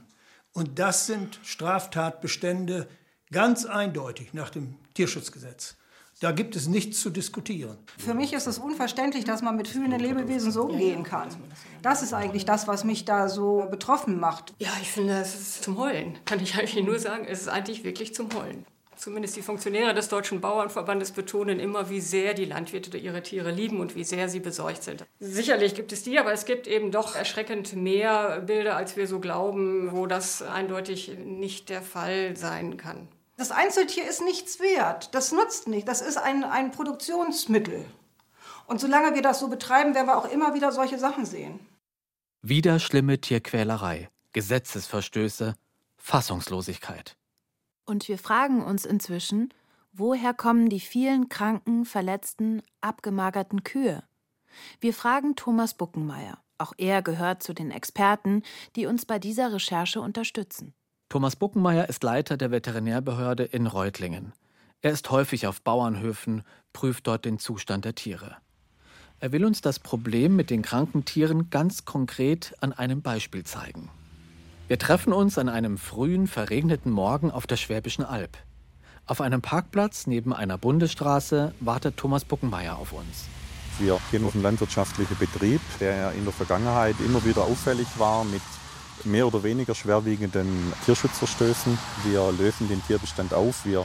Und 0.54 0.78
das 0.78 1.06
sind 1.06 1.40
Straftatbestände 1.42 2.88
ganz 3.32 3.66
eindeutig 3.66 4.32
nach 4.32 4.50
dem 4.50 4.76
Tierschutzgesetz. 4.94 5.76
Da 6.20 6.30
gibt 6.30 6.54
es 6.54 6.68
nichts 6.68 7.00
zu 7.00 7.10
diskutieren. 7.10 7.76
Für 7.98 8.14
mich 8.14 8.32
ist 8.32 8.46
es 8.46 8.58
unverständlich, 8.58 9.24
dass 9.24 9.42
man 9.42 9.56
mit 9.56 9.66
fühlenden 9.66 9.98
Lebewesen 9.98 10.52
so 10.52 10.62
umgehen 10.62 11.02
kann. 11.02 11.28
Das 11.82 12.02
ist 12.02 12.14
eigentlich 12.14 12.44
das, 12.44 12.68
was 12.68 12.84
mich 12.84 13.04
da 13.04 13.28
so 13.28 13.66
betroffen 13.68 14.20
macht. 14.20 14.54
Ja, 14.60 14.70
ich 14.80 14.92
finde, 14.92 15.14
es 15.14 15.34
ist 15.34 15.64
zum 15.64 15.76
Heulen. 15.76 16.16
Kann 16.24 16.38
ich 16.38 16.54
eigentlich 16.54 16.84
nur 16.84 17.00
sagen, 17.00 17.26
es 17.28 17.42
ist 17.42 17.48
eigentlich 17.48 17.82
wirklich 17.82 18.14
zum 18.14 18.32
Heulen. 18.32 18.64
Zumindest 18.96 19.36
die 19.36 19.42
Funktionäre 19.42 19.94
des 19.94 20.08
Deutschen 20.08 20.40
Bauernverbandes 20.40 21.12
betonen 21.12 21.60
immer, 21.60 21.90
wie 21.90 22.00
sehr 22.00 22.34
die 22.34 22.44
Landwirte 22.44 22.96
ihre 22.96 23.22
Tiere 23.22 23.50
lieben 23.50 23.80
und 23.80 23.94
wie 23.94 24.04
sehr 24.04 24.28
sie 24.28 24.40
besorgt 24.40 24.82
sind. 24.82 25.04
Sicherlich 25.20 25.74
gibt 25.74 25.92
es 25.92 26.02
die, 26.02 26.18
aber 26.18 26.32
es 26.32 26.44
gibt 26.44 26.66
eben 26.66 26.90
doch 26.90 27.16
erschreckend 27.16 27.74
mehr 27.74 28.40
Bilder, 28.40 28.76
als 28.76 28.96
wir 28.96 29.06
so 29.06 29.20
glauben, 29.20 29.92
wo 29.92 30.06
das 30.06 30.42
eindeutig 30.42 31.16
nicht 31.18 31.68
der 31.68 31.82
Fall 31.82 32.36
sein 32.36 32.76
kann. 32.76 33.08
Das 33.36 33.50
Einzeltier 33.50 34.08
ist 34.08 34.22
nichts 34.22 34.60
wert. 34.60 35.14
Das 35.14 35.32
nutzt 35.32 35.66
nicht. 35.66 35.88
Das 35.88 36.00
ist 36.00 36.16
ein, 36.16 36.44
ein 36.44 36.70
Produktionsmittel. 36.70 37.84
Und 38.66 38.80
solange 38.80 39.14
wir 39.14 39.22
das 39.22 39.40
so 39.40 39.48
betreiben, 39.48 39.94
werden 39.94 40.06
wir 40.06 40.16
auch 40.16 40.30
immer 40.30 40.54
wieder 40.54 40.72
solche 40.72 40.98
Sachen 40.98 41.26
sehen. 41.26 41.60
Wieder 42.42 42.78
schlimme 42.78 43.20
Tierquälerei, 43.20 44.08
Gesetzesverstöße, 44.32 45.54
Fassungslosigkeit. 45.96 47.16
Und 47.84 48.08
wir 48.08 48.18
fragen 48.18 48.62
uns 48.62 48.84
inzwischen, 48.84 49.52
woher 49.92 50.34
kommen 50.34 50.68
die 50.68 50.80
vielen 50.80 51.28
kranken, 51.28 51.84
verletzten, 51.84 52.62
abgemagerten 52.80 53.62
Kühe? 53.62 54.02
Wir 54.80 54.94
fragen 54.94 55.36
Thomas 55.36 55.74
Buckenmeier. 55.74 56.38
Auch 56.58 56.72
er 56.78 57.02
gehört 57.02 57.42
zu 57.42 57.52
den 57.52 57.70
Experten, 57.70 58.42
die 58.76 58.86
uns 58.86 59.04
bei 59.04 59.18
dieser 59.18 59.52
Recherche 59.52 60.00
unterstützen. 60.00 60.72
Thomas 61.08 61.36
Buckenmeier 61.36 61.88
ist 61.88 62.02
Leiter 62.02 62.36
der 62.36 62.50
Veterinärbehörde 62.50 63.44
in 63.44 63.66
Reutlingen. 63.66 64.32
Er 64.80 64.92
ist 64.92 65.10
häufig 65.10 65.46
auf 65.46 65.62
Bauernhöfen, 65.62 66.42
prüft 66.72 67.06
dort 67.06 67.24
den 67.24 67.38
Zustand 67.38 67.84
der 67.84 67.94
Tiere. 67.94 68.36
Er 69.20 69.32
will 69.32 69.44
uns 69.44 69.60
das 69.60 69.78
Problem 69.78 70.36
mit 70.36 70.50
den 70.50 70.62
kranken 70.62 71.04
Tieren 71.04 71.50
ganz 71.50 71.84
konkret 71.84 72.54
an 72.60 72.72
einem 72.72 73.02
Beispiel 73.02 73.44
zeigen. 73.44 73.90
Wir 74.66 74.78
treffen 74.78 75.12
uns 75.12 75.36
an 75.36 75.50
einem 75.50 75.76
frühen, 75.76 76.26
verregneten 76.26 76.90
Morgen 76.90 77.30
auf 77.30 77.46
der 77.46 77.56
Schwäbischen 77.56 78.02
Alb. 78.02 78.38
Auf 79.04 79.20
einem 79.20 79.42
Parkplatz 79.42 80.06
neben 80.06 80.32
einer 80.32 80.56
Bundesstraße 80.56 81.52
wartet 81.60 81.98
Thomas 81.98 82.24
Buckenmeier 82.24 82.78
auf 82.78 82.92
uns. 82.92 83.26
Wir 83.78 84.00
gehen 84.10 84.24
auf 84.24 84.32
einen 84.32 84.42
landwirtschaftlichen 84.42 85.18
Betrieb, 85.18 85.60
der 85.80 86.12
in 86.12 86.24
der 86.24 86.32
Vergangenheit 86.32 86.96
immer 87.04 87.22
wieder 87.26 87.42
auffällig 87.42 87.86
war 87.98 88.24
mit 88.24 88.40
mehr 89.04 89.26
oder 89.26 89.42
weniger 89.42 89.74
schwerwiegenden 89.74 90.72
Tierschutzverstößen. 90.86 91.78
Wir 92.04 92.32
lösen 92.32 92.66
den 92.66 92.82
Tierbestand 92.86 93.34
auf, 93.34 93.66
wir 93.66 93.84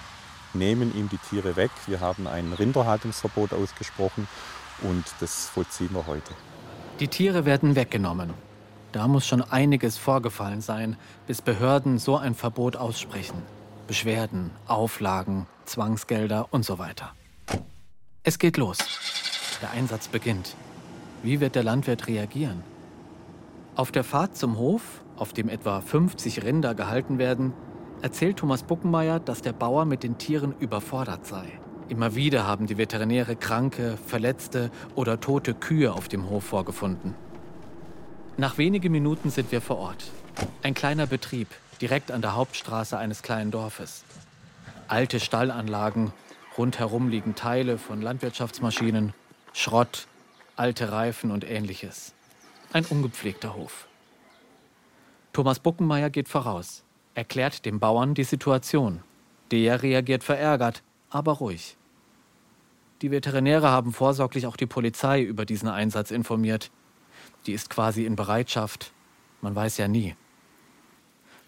nehmen 0.53 0.95
ihm 0.95 1.09
die 1.09 1.17
Tiere 1.17 1.57
weg. 1.57 1.71
Wir 1.87 1.99
haben 1.99 2.25
ein 2.25 2.53
Rinderhaltungsverbot 2.53 3.51
ausgesprochen 3.51 4.29
und 4.83 5.03
das 5.19 5.49
vollziehen 5.49 5.89
wir 5.91 6.07
heute. 6.07 6.31
Die 7.01 7.09
Tiere 7.09 7.43
werden 7.43 7.75
weggenommen. 7.75 8.33
Da 8.91 9.07
muss 9.07 9.27
schon 9.27 9.41
einiges 9.41 9.97
vorgefallen 9.97 10.61
sein, 10.61 10.97
bis 11.27 11.41
Behörden 11.41 11.99
so 11.99 12.17
ein 12.17 12.33
Verbot 12.33 12.75
aussprechen. 12.75 13.43
Beschwerden, 13.87 14.51
Auflagen, 14.67 15.45
Zwangsgelder 15.65 16.47
und 16.51 16.65
so 16.65 16.79
weiter. 16.79 17.13
Es 18.23 18.39
geht 18.39 18.57
los. 18.57 18.77
Der 19.61 19.71
Einsatz 19.71 20.07
beginnt. 20.07 20.55
Wie 21.21 21.39
wird 21.39 21.55
der 21.55 21.63
Landwirt 21.63 22.07
reagieren? 22.07 22.63
Auf 23.75 23.91
der 23.91 24.03
Fahrt 24.03 24.35
zum 24.35 24.57
Hof, 24.57 24.81
auf 25.15 25.33
dem 25.33 25.49
etwa 25.49 25.81
50 25.81 26.43
Rinder 26.43 26.73
gehalten 26.73 27.17
werden, 27.17 27.53
erzählt 28.01 28.37
Thomas 28.37 28.63
Buckenmeier, 28.63 29.19
dass 29.19 29.41
der 29.41 29.53
Bauer 29.53 29.85
mit 29.85 30.03
den 30.03 30.17
Tieren 30.17 30.55
überfordert 30.59 31.25
sei. 31.25 31.45
Immer 31.89 32.15
wieder 32.15 32.45
haben 32.45 32.67
die 32.67 32.77
Veterinäre 32.77 33.35
kranke, 33.35 33.97
verletzte 34.05 34.71
oder 34.95 35.19
tote 35.19 35.53
Kühe 35.53 35.93
auf 35.93 36.07
dem 36.07 36.29
Hof 36.29 36.43
vorgefunden. 36.43 37.15
Nach 38.39 38.57
wenigen 38.57 38.93
Minuten 38.93 39.31
sind 39.31 39.51
wir 39.51 39.59
vor 39.59 39.79
Ort. 39.79 40.05
Ein 40.63 40.73
kleiner 40.73 41.07
Betrieb, 41.07 41.49
direkt 41.81 42.09
an 42.09 42.21
der 42.21 42.37
Hauptstraße 42.37 42.97
eines 42.97 43.21
kleinen 43.21 43.51
Dorfes. 43.51 44.05
Alte 44.87 45.19
Stallanlagen, 45.19 46.13
rundherum 46.57 47.09
liegen 47.09 47.35
Teile 47.35 47.77
von 47.77 48.01
Landwirtschaftsmaschinen, 48.01 49.13
Schrott, 49.51 50.07
alte 50.55 50.89
Reifen 50.89 51.31
und 51.31 51.43
ähnliches. 51.43 52.13
Ein 52.71 52.85
ungepflegter 52.85 53.55
Hof. 53.55 53.89
Thomas 55.33 55.59
Buckenmeier 55.59 56.09
geht 56.09 56.29
voraus, 56.29 56.85
erklärt 57.15 57.65
dem 57.65 57.81
Bauern 57.81 58.13
die 58.13 58.23
Situation. 58.23 59.03
Der 59.51 59.83
reagiert 59.83 60.23
verärgert, 60.23 60.81
aber 61.09 61.33
ruhig. 61.33 61.75
Die 63.01 63.11
Veterinäre 63.11 63.69
haben 63.69 63.91
vorsorglich 63.91 64.47
auch 64.47 64.55
die 64.55 64.65
Polizei 64.65 65.21
über 65.21 65.43
diesen 65.43 65.67
Einsatz 65.67 66.09
informiert. 66.09 66.71
Die 67.45 67.53
ist 67.53 67.69
quasi 67.69 68.05
in 68.05 68.15
Bereitschaft. 68.15 68.91
Man 69.41 69.55
weiß 69.55 69.77
ja 69.77 69.87
nie. 69.87 70.15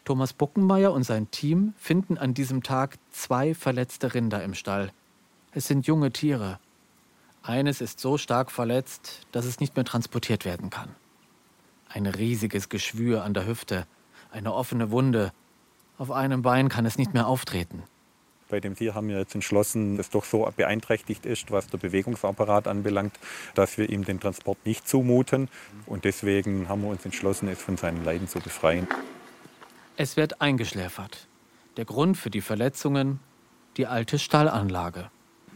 Thomas 0.03 0.33
Buckenmeier 0.33 0.93
und 0.93 1.03
sein 1.03 1.29
Team 1.29 1.73
finden 1.77 2.17
an 2.17 2.33
diesem 2.33 2.63
Tag 2.63 2.97
zwei 3.11 3.53
verletzte 3.53 4.13
Rinder 4.13 4.43
im 4.43 4.55
Stall. 4.55 4.91
Es 5.51 5.67
sind 5.67 5.85
junge 5.85 6.11
Tiere. 6.11 6.59
Eines 7.43 7.81
ist 7.81 7.99
so 7.99 8.17
stark 8.17 8.51
verletzt, 8.51 9.27
dass 9.31 9.45
es 9.45 9.59
nicht 9.59 9.75
mehr 9.75 9.85
transportiert 9.85 10.45
werden 10.45 10.69
kann. 10.69 10.95
Ein 11.87 12.05
riesiges 12.05 12.69
Geschwür 12.69 13.23
an 13.23 13.33
der 13.33 13.45
Hüfte, 13.45 13.85
eine 14.31 14.53
offene 14.53 14.91
Wunde. 14.91 15.33
Auf 15.97 16.11
einem 16.11 16.41
Bein 16.41 16.69
kann 16.69 16.85
es 16.85 16.97
nicht 16.97 17.13
mehr 17.13 17.27
auftreten. 17.27 17.83
Bei 18.51 18.59
dem 18.59 18.75
Tier 18.75 18.93
haben 18.93 19.07
wir 19.07 19.17
jetzt 19.17 19.33
entschlossen, 19.33 19.95
dass 19.95 20.07
es 20.07 20.11
doch 20.11 20.25
so 20.25 20.47
beeinträchtigt 20.57 21.25
ist, 21.25 21.51
was 21.51 21.67
der 21.67 21.77
Bewegungsapparat 21.77 22.67
anbelangt, 22.67 23.17
dass 23.55 23.77
wir 23.77 23.89
ihm 23.89 24.03
den 24.03 24.19
Transport 24.19 24.57
nicht 24.65 24.87
zumuten. 24.87 25.47
Und 25.85 26.03
deswegen 26.03 26.67
haben 26.67 26.81
wir 26.81 26.89
uns 26.89 27.05
entschlossen, 27.05 27.47
es 27.47 27.61
von 27.61 27.77
seinen 27.77 28.03
Leiden 28.03 28.27
zu 28.27 28.39
befreien. 28.41 28.87
Es 29.95 30.17
wird 30.17 30.41
eingeschläfert. 30.41 31.27
Der 31.77 31.85
Grund 31.85 32.17
für 32.17 32.29
die 32.29 32.41
Verletzungen, 32.41 33.21
die 33.77 33.87
alte 33.87 34.19
Stallanlage. 34.19 35.09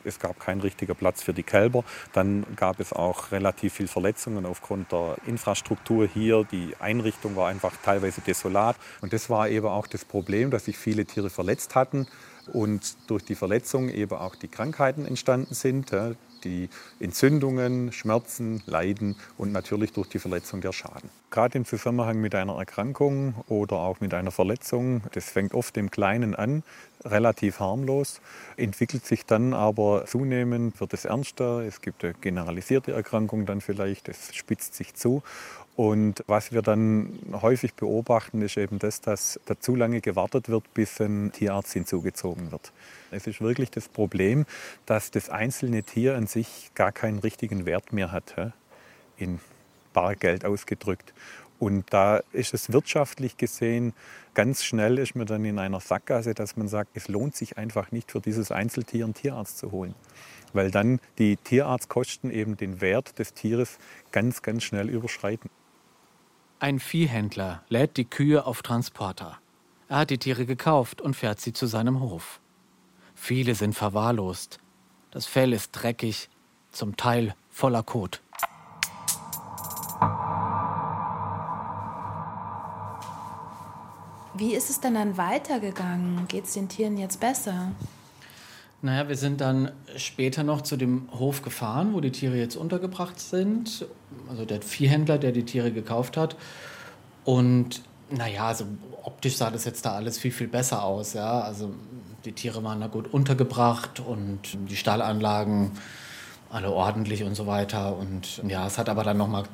Es 0.05 0.19
gab 0.19 0.39
keinen 0.39 0.62
richtigen 0.62 0.95
Platz 0.95 1.24
für 1.24 1.33
die 1.33 1.43
Kälber. 1.43 1.83
Dann 2.13 2.45
gab 2.55 2.79
es 2.79 2.93
auch 2.93 3.31
relativ 3.31 3.74
viel 3.74 3.88
Verletzungen 3.88 4.45
aufgrund 4.45 4.91
der 4.91 5.17
Infrastruktur 5.25 6.07
hier. 6.07 6.45
Die 6.51 6.74
Einrichtung 6.79 7.35
war 7.35 7.50
einfach 7.50 7.74
teilweise 7.83 8.21
desolat. 8.21 8.75
Und 9.01 9.13
das 9.13 9.29
war 9.29 9.50
eben 9.50 9.67
auch 9.67 9.88
das 9.88 10.05
Problem, 10.05 10.51
dass 10.51 10.65
sich 10.65 10.77
viele 10.77 11.05
Tiere 11.05 11.29
verletzt 11.29 11.75
hatten 11.75 12.07
und 12.53 12.95
durch 13.07 13.24
die 13.24 13.35
Verletzung 13.35 13.89
eben 13.89 14.15
auch 14.15 14.35
die 14.35 14.47
Krankheiten 14.47 15.05
entstanden 15.05 15.53
sind, 15.53 15.91
die 16.46 16.70
Entzündungen, 17.00 17.92
Schmerzen, 17.92 18.64
Leiden 18.66 19.16
und 19.38 19.52
natürlich 19.52 19.92
durch 19.92 20.08
die 20.08 20.20
Verletzung 20.20 20.62
der 20.62 20.72
Schaden. 20.72 21.10
Gerade 21.32 21.58
im 21.58 21.66
Zusammenhang 21.66 22.22
mit 22.22 22.34
einer 22.34 22.58
Erkrankung 22.58 23.36
oder 23.50 23.78
auch 23.78 24.00
mit 24.00 24.14
einer 24.14 24.32
Verletzung, 24.32 25.02
das 25.12 25.30
fängt 25.30 25.54
oft 25.54 25.75
im 25.75 25.92
Kleinen 25.92 26.36
an, 26.36 26.64
relativ 27.04 27.60
harmlos, 27.60 28.22
entwickelt 28.58 29.06
sich 29.06 29.25
dann 29.25 29.54
aber 29.54 30.06
zunehmend, 30.06 30.80
wird 30.80 30.94
es 30.94 31.06
ernster, 31.06 31.60
es 31.60 31.82
gibt 31.82 32.04
eine 32.04 32.14
generalisierte 32.14 32.94
Erkrankung 32.94 33.46
dann 33.46 33.60
vielleicht, 33.60 34.08
es 34.08 34.34
spitzt 34.34 34.75
sich 34.75 34.94
zu 34.94 35.24
und 35.75 36.24
was 36.27 36.53
wir 36.53 36.62
dann 36.62 37.20
häufig 37.41 37.74
beobachten, 37.74 38.41
ist 38.41 38.58
eben 38.58 38.79
das, 38.79 39.01
dass 39.01 39.39
da 39.46 39.60
zu 39.60 39.75
lange 39.75 40.00
gewartet 40.00 40.48
wird, 40.48 40.74
bis 40.74 41.00
ein 41.01 41.32
Tierarzt 41.34 41.74
hinzugezogen 41.74 42.51
wird. 42.51 42.72
Es 43.12 43.27
ist 43.27 43.41
wirklich 43.41 43.72
das 43.72 43.89
Problem, 43.89 44.46
dass 44.86 45.12
das 45.12 45.29
einzelne 45.29 45.84
Tier 45.84 46.15
an 46.15 46.27
sich 46.27 46.72
gar 46.75 46.94
keinen 46.94 47.20
richtigen 47.20 47.65
Wert 47.65 47.91
mehr 47.91 48.12
hat, 48.12 48.53
in 49.17 49.39
Bargeld 49.94 50.46
ausgedrückt. 50.46 51.13
Und 51.60 51.86
da 51.91 52.22
ist 52.32 52.53
es 52.53 52.72
wirtschaftlich 52.72 53.38
gesehen 53.38 53.94
ganz 54.34 54.65
schnell 54.65 54.98
ist 55.00 55.15
man 55.15 55.25
dann 55.25 55.46
in 55.46 55.58
einer 55.60 55.79
Sackgasse, 55.79 56.34
dass 56.34 56.58
man 56.58 56.67
sagt, 56.67 56.91
es 56.94 57.08
lohnt 57.08 57.38
sich 57.38 57.58
einfach 57.58 57.94
nicht 57.94 58.12
für 58.12 58.20
dieses 58.20 58.51
Einzeltier 58.51 59.05
einen 59.05 59.13
Tierarzt 59.13 59.58
zu 59.58 59.72
holen 59.72 59.96
weil 60.55 60.72
dann 60.72 61.00
die 61.17 61.38
Tierarztkosten 61.38 62.32
eben 62.32 62.58
den 62.58 62.82
Wert 62.82 63.20
des 63.20 63.34
Tieres 63.34 63.77
ganz, 64.12 64.41
ganz 64.41 64.63
schnell 64.63 64.89
überschreiten. 64.89 65.50
Ein 66.65 66.79
Viehhändler 66.79 67.62
lädt 67.69 67.95
die 67.95 68.05
Kühe 68.05 68.43
auf 68.43 68.63
Transporter. 68.63 69.38
Er 69.88 69.98
hat 69.98 70.10
die 70.10 70.17
Tiere 70.17 70.48
gekauft 70.48 71.00
und 71.00 71.15
fährt 71.15 71.39
sie 71.39 71.53
zu 71.53 71.67
seinem 71.67 72.00
Hof. 72.00 72.39
Viele 73.13 73.53
sind 73.53 73.75
verwahrlost. 73.75 74.57
Das 75.12 75.27
Fell 75.27 75.53
ist 75.53 75.74
dreckig, 75.74 76.27
zum 76.72 76.98
Teil 76.98 77.36
voller 77.51 77.84
Kot. 77.84 78.24
Wie 84.34 84.55
ist 84.55 84.72
es 84.72 84.79
denn 84.79 84.95
dann 84.95 85.17
weitergegangen? 85.17 86.27
Geht 86.27 86.45
es 86.45 86.53
den 86.53 86.67
Tieren 86.67 86.98
jetzt 86.98 87.19
besser? 87.19 87.74
Naja, 88.86 89.10
wir 89.10 89.18
sind 89.18 89.42
dann 89.42 89.72
später 89.98 90.44
noch 90.44 90.62
zu 90.62 90.77
dem 90.77 91.10
Hof 91.12 91.42
gefahren, 91.42 91.94
wo 91.94 92.01
die 92.01 92.12
Tiere 92.12 92.38
jetzt 92.38 92.56
untergebracht 92.56 93.20
sind. 93.20 93.88
Also 94.30 94.46
der 94.46 94.62
Viehhändler, 94.62 95.18
der 95.18 95.32
die 95.32 95.44
Tiere 95.44 95.72
gekauft 95.72 96.18
hat. 96.18 96.36
Und 97.24 97.82
naja, 98.12 98.46
also 98.46 98.65
optisch 99.01 99.38
sah 99.38 99.50
das 99.50 99.65
jetzt 99.65 99.88
da 99.88 99.94
alles 99.94 100.20
viel, 100.20 100.30
viel 100.30 100.48
besser 100.48 100.84
aus. 100.84 101.13
Ja? 101.13 101.42
Also 101.42 101.74
die 102.25 102.34
Tiere 102.34 102.63
waren 102.63 102.80
da 102.80 102.86
gut 102.86 103.12
untergebracht 103.12 104.01
und 104.01 104.42
die 104.70 104.75
Stallanlagen 104.75 105.72
alle 106.51 106.70
ordentlich 106.70 107.24
und 107.24 107.34
so 107.34 107.48
weiter. 107.48 107.98
Und 107.98 108.44
ja, 108.48 108.68
es 108.68 108.77
hat 108.77 108.88
aber 108.88 109.04
dann 109.04 109.18
nochmal, 109.18 109.46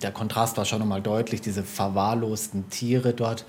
der 0.00 0.12
Kontrast 0.12 0.56
war 0.58 0.64
schon 0.64 0.78
nochmal 0.78 1.02
deutlich, 1.02 1.40
diese 1.40 1.64
verwahrlosten 1.64 2.70
Tiere 2.70 3.14
dort 3.14 3.44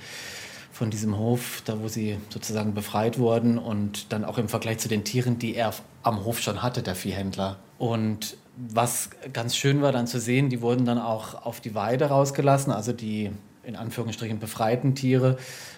von 0.72 0.90
diesem 0.90 1.18
Hof, 1.18 1.62
da 1.66 1.82
wo 1.82 1.88
sie 1.88 2.18
sozusagen 2.30 2.74
befreit 2.74 3.20
wurden 3.20 3.58
und 3.58 4.12
dann 4.12 4.25
auch 4.25 4.38
im 4.38 4.50
Vergleich 4.50 4.80
zu 4.80 4.88
den 4.88 5.04
Tieren, 5.04 5.38
die 5.38 5.56
er 5.56 5.74
am 6.04 6.24
Hof 6.24 6.40
schon 6.40 6.63
hatte, 6.63 6.82
der 6.82 6.96
Viehhändler. 6.96 7.58
Und 7.78 8.38
was 8.58 9.10
ganz 9.34 9.56
schön 9.56 9.82
war 9.82 9.92
dann 9.92 10.08
zu 10.08 10.20
sehen, 10.20 10.50
die 10.50 10.62
wurden 10.62 10.86
dann 10.86 11.00
auch 11.00 11.46
auf 11.46 11.62
die 11.62 11.75
Weide 11.75 12.06
rausgelassen, 12.06 12.72
also 12.72 12.94
die 12.94 13.32
in 13.63 13.75
Anführungsstrichen 13.75 14.40
befreiten 14.40 14.96
Tiere 14.96 15.38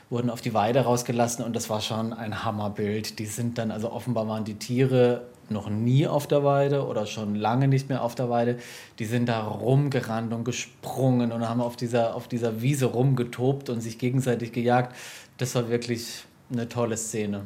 wurden 0.10 0.30
auf 0.30 0.42
die 0.42 0.54
Weide 0.54 0.82
rausgelassen 0.82 1.44
und 1.44 1.56
das 1.56 1.70
war 1.70 1.82
schon 1.82 2.14
ein 2.14 2.46
Hammerbild. 2.46 3.20
Die 3.20 3.26
sind 3.26 3.58
dann, 3.58 3.72
also 3.72 3.92
offenbar 3.92 4.28
waren 4.28 4.46
die 4.46 4.56
Tiere 4.56 5.24
noch 5.50 5.70
nie 5.70 6.08
auf 6.08 6.28
der 6.28 6.44
Weide 6.44 6.86
oder 6.88 7.06
schon 7.06 7.36
lange 7.36 7.68
nicht 7.68 7.90
mehr 7.90 8.04
auf 8.04 8.16
der 8.16 8.30
Weide. 8.30 8.58
Die 9.00 9.06
sind 9.06 9.28
da 9.28 9.44
rumgerannt 9.44 10.34
und 10.34 10.44
gesprungen 10.44 11.32
und 11.32 11.48
haben 11.48 11.62
auf 11.62 11.76
dieser, 11.76 12.16
auf 12.16 12.28
dieser 12.28 12.62
Wiese 12.62 12.86
rumgetobt 12.86 13.70
und 13.70 13.82
sich 13.82 13.98
gegenseitig 13.98 14.52
gejagt. 14.52 14.96
Das 15.38 15.56
war 15.56 15.70
wirklich 15.70 16.26
eine 16.52 16.70
tolle 16.70 16.98
Szene. 16.98 17.44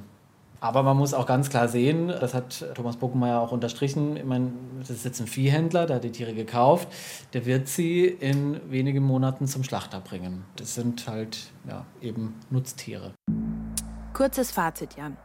Aber 0.60 0.82
man 0.82 0.98
muss 0.98 1.14
auch 1.14 1.28
ganz 1.28 1.50
klar 1.50 1.68
sehen, 1.68 2.08
das 2.08 2.34
hat 2.34 2.66
Thomas 2.74 2.98
Buckenmeier 2.98 3.40
auch 3.40 3.52
unterstrichen, 3.52 4.18
ich 4.18 4.26
meine, 4.26 4.52
das 4.80 4.90
ist 4.90 5.06
jetzt 5.06 5.22
ein 5.22 5.28
Viehhändler, 5.28 5.86
der 5.86 5.98
hat 5.98 6.04
die 6.04 6.12
Tiere 6.12 6.34
gekauft, 6.34 6.88
der 7.34 7.46
wird 7.46 7.68
sie 7.68 8.06
in 8.06 8.60
wenigen 8.72 9.04
Monaten 9.04 9.46
zum 9.46 9.64
Schlachter 9.64 10.00
bringen. 10.00 10.46
Das 10.56 10.74
sind 10.74 11.08
halt 11.08 11.52
ja, 11.70 11.86
eben 12.02 12.34
Nutztiere. 12.50 13.14
Kurzes 14.14 14.50
Fazit, 14.50 14.96
Jan. 14.98 15.16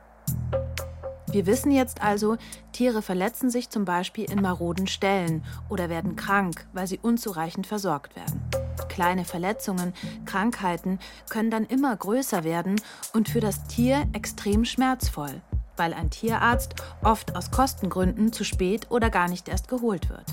Wir 1.32 1.46
wissen 1.46 1.72
jetzt 1.72 2.02
also, 2.02 2.36
Tiere 2.72 3.00
verletzen 3.00 3.48
sich 3.48 3.70
zum 3.70 3.86
Beispiel 3.86 4.30
in 4.30 4.42
maroden 4.42 4.86
Stellen 4.86 5.42
oder 5.70 5.88
werden 5.88 6.14
krank, 6.14 6.66
weil 6.74 6.86
sie 6.86 6.98
unzureichend 7.00 7.66
versorgt 7.66 8.14
werden. 8.16 8.42
Kleine 8.90 9.24
Verletzungen, 9.24 9.94
Krankheiten 10.26 10.98
können 11.30 11.50
dann 11.50 11.64
immer 11.64 11.96
größer 11.96 12.44
werden 12.44 12.78
und 13.14 13.30
für 13.30 13.40
das 13.40 13.64
Tier 13.64 14.06
extrem 14.12 14.66
schmerzvoll, 14.66 15.40
weil 15.78 15.94
ein 15.94 16.10
Tierarzt 16.10 16.74
oft 17.02 17.34
aus 17.34 17.50
Kostengründen 17.50 18.34
zu 18.34 18.44
spät 18.44 18.90
oder 18.90 19.08
gar 19.08 19.28
nicht 19.30 19.48
erst 19.48 19.68
geholt 19.68 20.10
wird. 20.10 20.26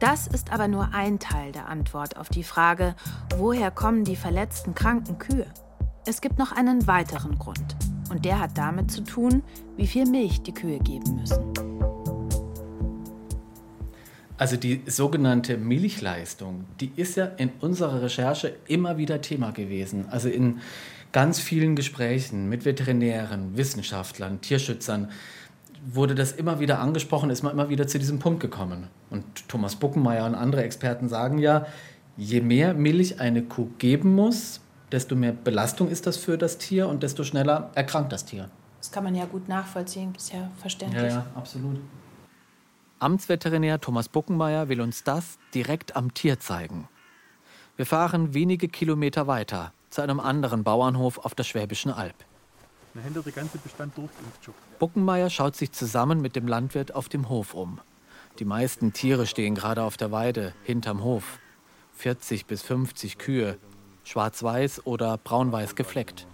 Das 0.00 0.26
ist 0.26 0.52
aber 0.52 0.66
nur 0.66 0.92
ein 0.92 1.20
Teil 1.20 1.52
der 1.52 1.68
Antwort 1.68 2.16
auf 2.16 2.28
die 2.30 2.42
Frage, 2.42 2.96
woher 3.36 3.70
kommen 3.70 4.02
die 4.02 4.16
verletzten 4.16 4.74
kranken 4.74 5.18
Kühe? 5.18 5.46
Es 6.04 6.20
gibt 6.20 6.38
noch 6.38 6.50
einen 6.50 6.88
weiteren 6.88 7.38
Grund. 7.38 7.76
Und 8.10 8.24
der 8.24 8.40
hat 8.40 8.58
damit 8.58 8.90
zu 8.90 9.02
tun, 9.02 9.42
wie 9.76 9.86
viel 9.86 10.04
Milch 10.04 10.42
die 10.42 10.52
Kühe 10.52 10.80
geben 10.80 11.14
müssen. 11.14 11.38
Also 14.36 14.56
die 14.56 14.82
sogenannte 14.86 15.56
Milchleistung, 15.56 16.64
die 16.80 16.90
ist 16.96 17.16
ja 17.16 17.26
in 17.26 17.52
unserer 17.60 18.02
Recherche 18.02 18.56
immer 18.66 18.96
wieder 18.96 19.20
Thema 19.20 19.52
gewesen. 19.52 20.06
Also 20.10 20.28
in 20.28 20.60
ganz 21.12 21.38
vielen 21.38 21.76
Gesprächen 21.76 22.48
mit 22.48 22.64
Veterinären, 22.64 23.56
Wissenschaftlern, 23.56 24.40
Tierschützern 24.40 25.10
wurde 25.86 26.14
das 26.14 26.32
immer 26.32 26.58
wieder 26.58 26.80
angesprochen, 26.80 27.30
ist 27.30 27.42
man 27.42 27.52
immer 27.52 27.68
wieder 27.68 27.86
zu 27.86 27.98
diesem 27.98 28.18
Punkt 28.18 28.40
gekommen. 28.40 28.88
Und 29.08 29.24
Thomas 29.48 29.76
Buckenmeier 29.76 30.26
und 30.26 30.34
andere 30.34 30.64
Experten 30.64 31.08
sagen 31.08 31.38
ja, 31.38 31.66
je 32.16 32.40
mehr 32.40 32.74
Milch 32.74 33.20
eine 33.20 33.42
Kuh 33.42 33.68
geben 33.78 34.14
muss, 34.14 34.60
desto 34.92 35.14
mehr 35.14 35.32
Belastung 35.32 35.88
ist 35.88 36.06
das 36.06 36.16
für 36.16 36.38
das 36.38 36.58
Tier 36.58 36.88
und 36.88 37.02
desto 37.02 37.24
schneller 37.24 37.70
erkrankt 37.74 38.12
das 38.12 38.24
Tier. 38.24 38.50
Das 38.78 38.90
kann 38.90 39.04
man 39.04 39.14
ja 39.14 39.26
gut 39.26 39.48
nachvollziehen, 39.48 40.14
ist 40.16 40.32
ja 40.32 40.50
verständlich. 40.60 41.02
Ja, 41.02 41.08
ja, 41.08 41.26
absolut. 41.34 41.78
Amtsveterinär 42.98 43.80
Thomas 43.80 44.08
Buckenmeier 44.08 44.68
will 44.68 44.80
uns 44.80 45.04
das 45.04 45.38
direkt 45.54 45.96
am 45.96 46.12
Tier 46.14 46.38
zeigen. 46.38 46.88
Wir 47.76 47.86
fahren 47.86 48.34
wenige 48.34 48.68
Kilometer 48.68 49.26
weiter 49.26 49.72
zu 49.88 50.02
einem 50.02 50.20
anderen 50.20 50.64
Bauernhof 50.64 51.18
auf 51.18 51.34
der 51.34 51.44
Schwäbischen 51.44 51.90
Alb. 51.90 52.14
der 52.94 53.32
ganze 53.32 53.58
Bestand. 53.58 53.94
Buckenmeier 54.78 55.30
schaut 55.30 55.56
sich 55.56 55.72
zusammen 55.72 56.20
mit 56.20 56.36
dem 56.36 56.46
Landwirt 56.46 56.94
auf 56.94 57.08
dem 57.08 57.28
Hof 57.28 57.54
um. 57.54 57.80
Die 58.38 58.44
meisten 58.44 58.92
Tiere 58.92 59.26
stehen 59.26 59.54
gerade 59.54 59.82
auf 59.82 59.96
der 59.96 60.12
Weide, 60.12 60.54
hinterm 60.64 61.02
Hof. 61.02 61.38
40 61.94 62.46
bis 62.46 62.62
50 62.62 63.18
Kühe, 63.18 63.58
schwarz-weiß 64.10 64.86
oder 64.86 65.16
braun-weiß 65.18 65.76
gefleckt. 65.76 66.26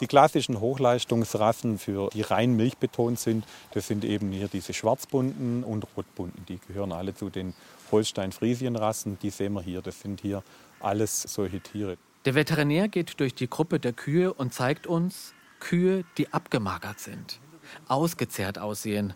Die 0.00 0.06
klassischen 0.06 0.60
Hochleistungsrassen, 0.60 1.78
für 1.78 2.08
die 2.08 2.22
rein 2.22 2.56
milchbetont 2.56 3.18
sind, 3.18 3.44
das 3.72 3.86
sind 3.86 4.04
eben 4.04 4.32
hier 4.32 4.48
diese 4.48 4.72
schwarzbunten 4.72 5.62
und 5.62 5.86
rotbunten. 5.94 6.46
Die 6.46 6.58
gehören 6.58 6.92
alle 6.92 7.14
zu 7.14 7.28
den 7.28 7.52
Holstein-Friesien-Rassen. 7.92 9.18
Die 9.20 9.28
sehen 9.28 9.52
wir 9.52 9.60
hier. 9.60 9.82
Das 9.82 10.00
sind 10.00 10.22
hier 10.22 10.42
alles 10.80 11.22
solche 11.22 11.60
Tiere. 11.60 11.98
Der 12.24 12.34
Veterinär 12.34 12.88
geht 12.88 13.20
durch 13.20 13.34
die 13.34 13.50
Gruppe 13.50 13.78
der 13.78 13.92
Kühe 13.92 14.32
und 14.32 14.54
zeigt 14.54 14.86
uns 14.86 15.34
Kühe, 15.58 16.04
die 16.16 16.32
abgemagert 16.32 17.00
sind, 17.00 17.38
ausgezehrt 17.86 18.58
aussehen. 18.58 19.12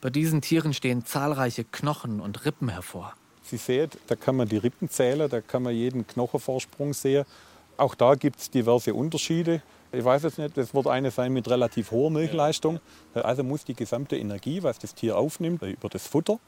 Bei 0.00 0.08
diesen 0.08 0.40
Tieren 0.40 0.72
stehen 0.72 1.04
zahlreiche 1.04 1.64
Knochen 1.64 2.20
und 2.20 2.46
Rippen 2.46 2.70
hervor. 2.70 3.14
Sie 3.46 3.56
sehen, 3.56 3.90
da 4.06 4.16
kann 4.16 4.36
man 4.36 4.48
die 4.48 4.56
Rippen 4.56 4.88
zählen, 4.88 5.28
da 5.28 5.40
kann 5.40 5.62
man 5.62 5.74
jeden 5.74 6.06
Knochenvorsprung 6.06 6.92
sehen. 6.92 7.24
Auch 7.76 7.94
da 7.94 8.14
gibt 8.14 8.40
es 8.40 8.50
diverse 8.50 8.94
Unterschiede. 8.94 9.62
Ich 9.92 10.04
weiß 10.04 10.24
jetzt 10.24 10.38
nicht, 10.38 10.56
das 10.56 10.74
wird 10.74 10.88
eine 10.88 11.10
sein 11.10 11.32
mit 11.32 11.48
relativ 11.48 11.90
hoher 11.90 12.10
Milchleistung. 12.10 12.80
Also 13.14 13.44
muss 13.44 13.64
die 13.64 13.74
gesamte 13.74 14.16
Energie, 14.16 14.62
was 14.62 14.78
das 14.78 14.94
Tier 14.94 15.16
aufnimmt, 15.16 15.62
über 15.62 15.88
das 15.88 16.06
Futter, 16.06 16.38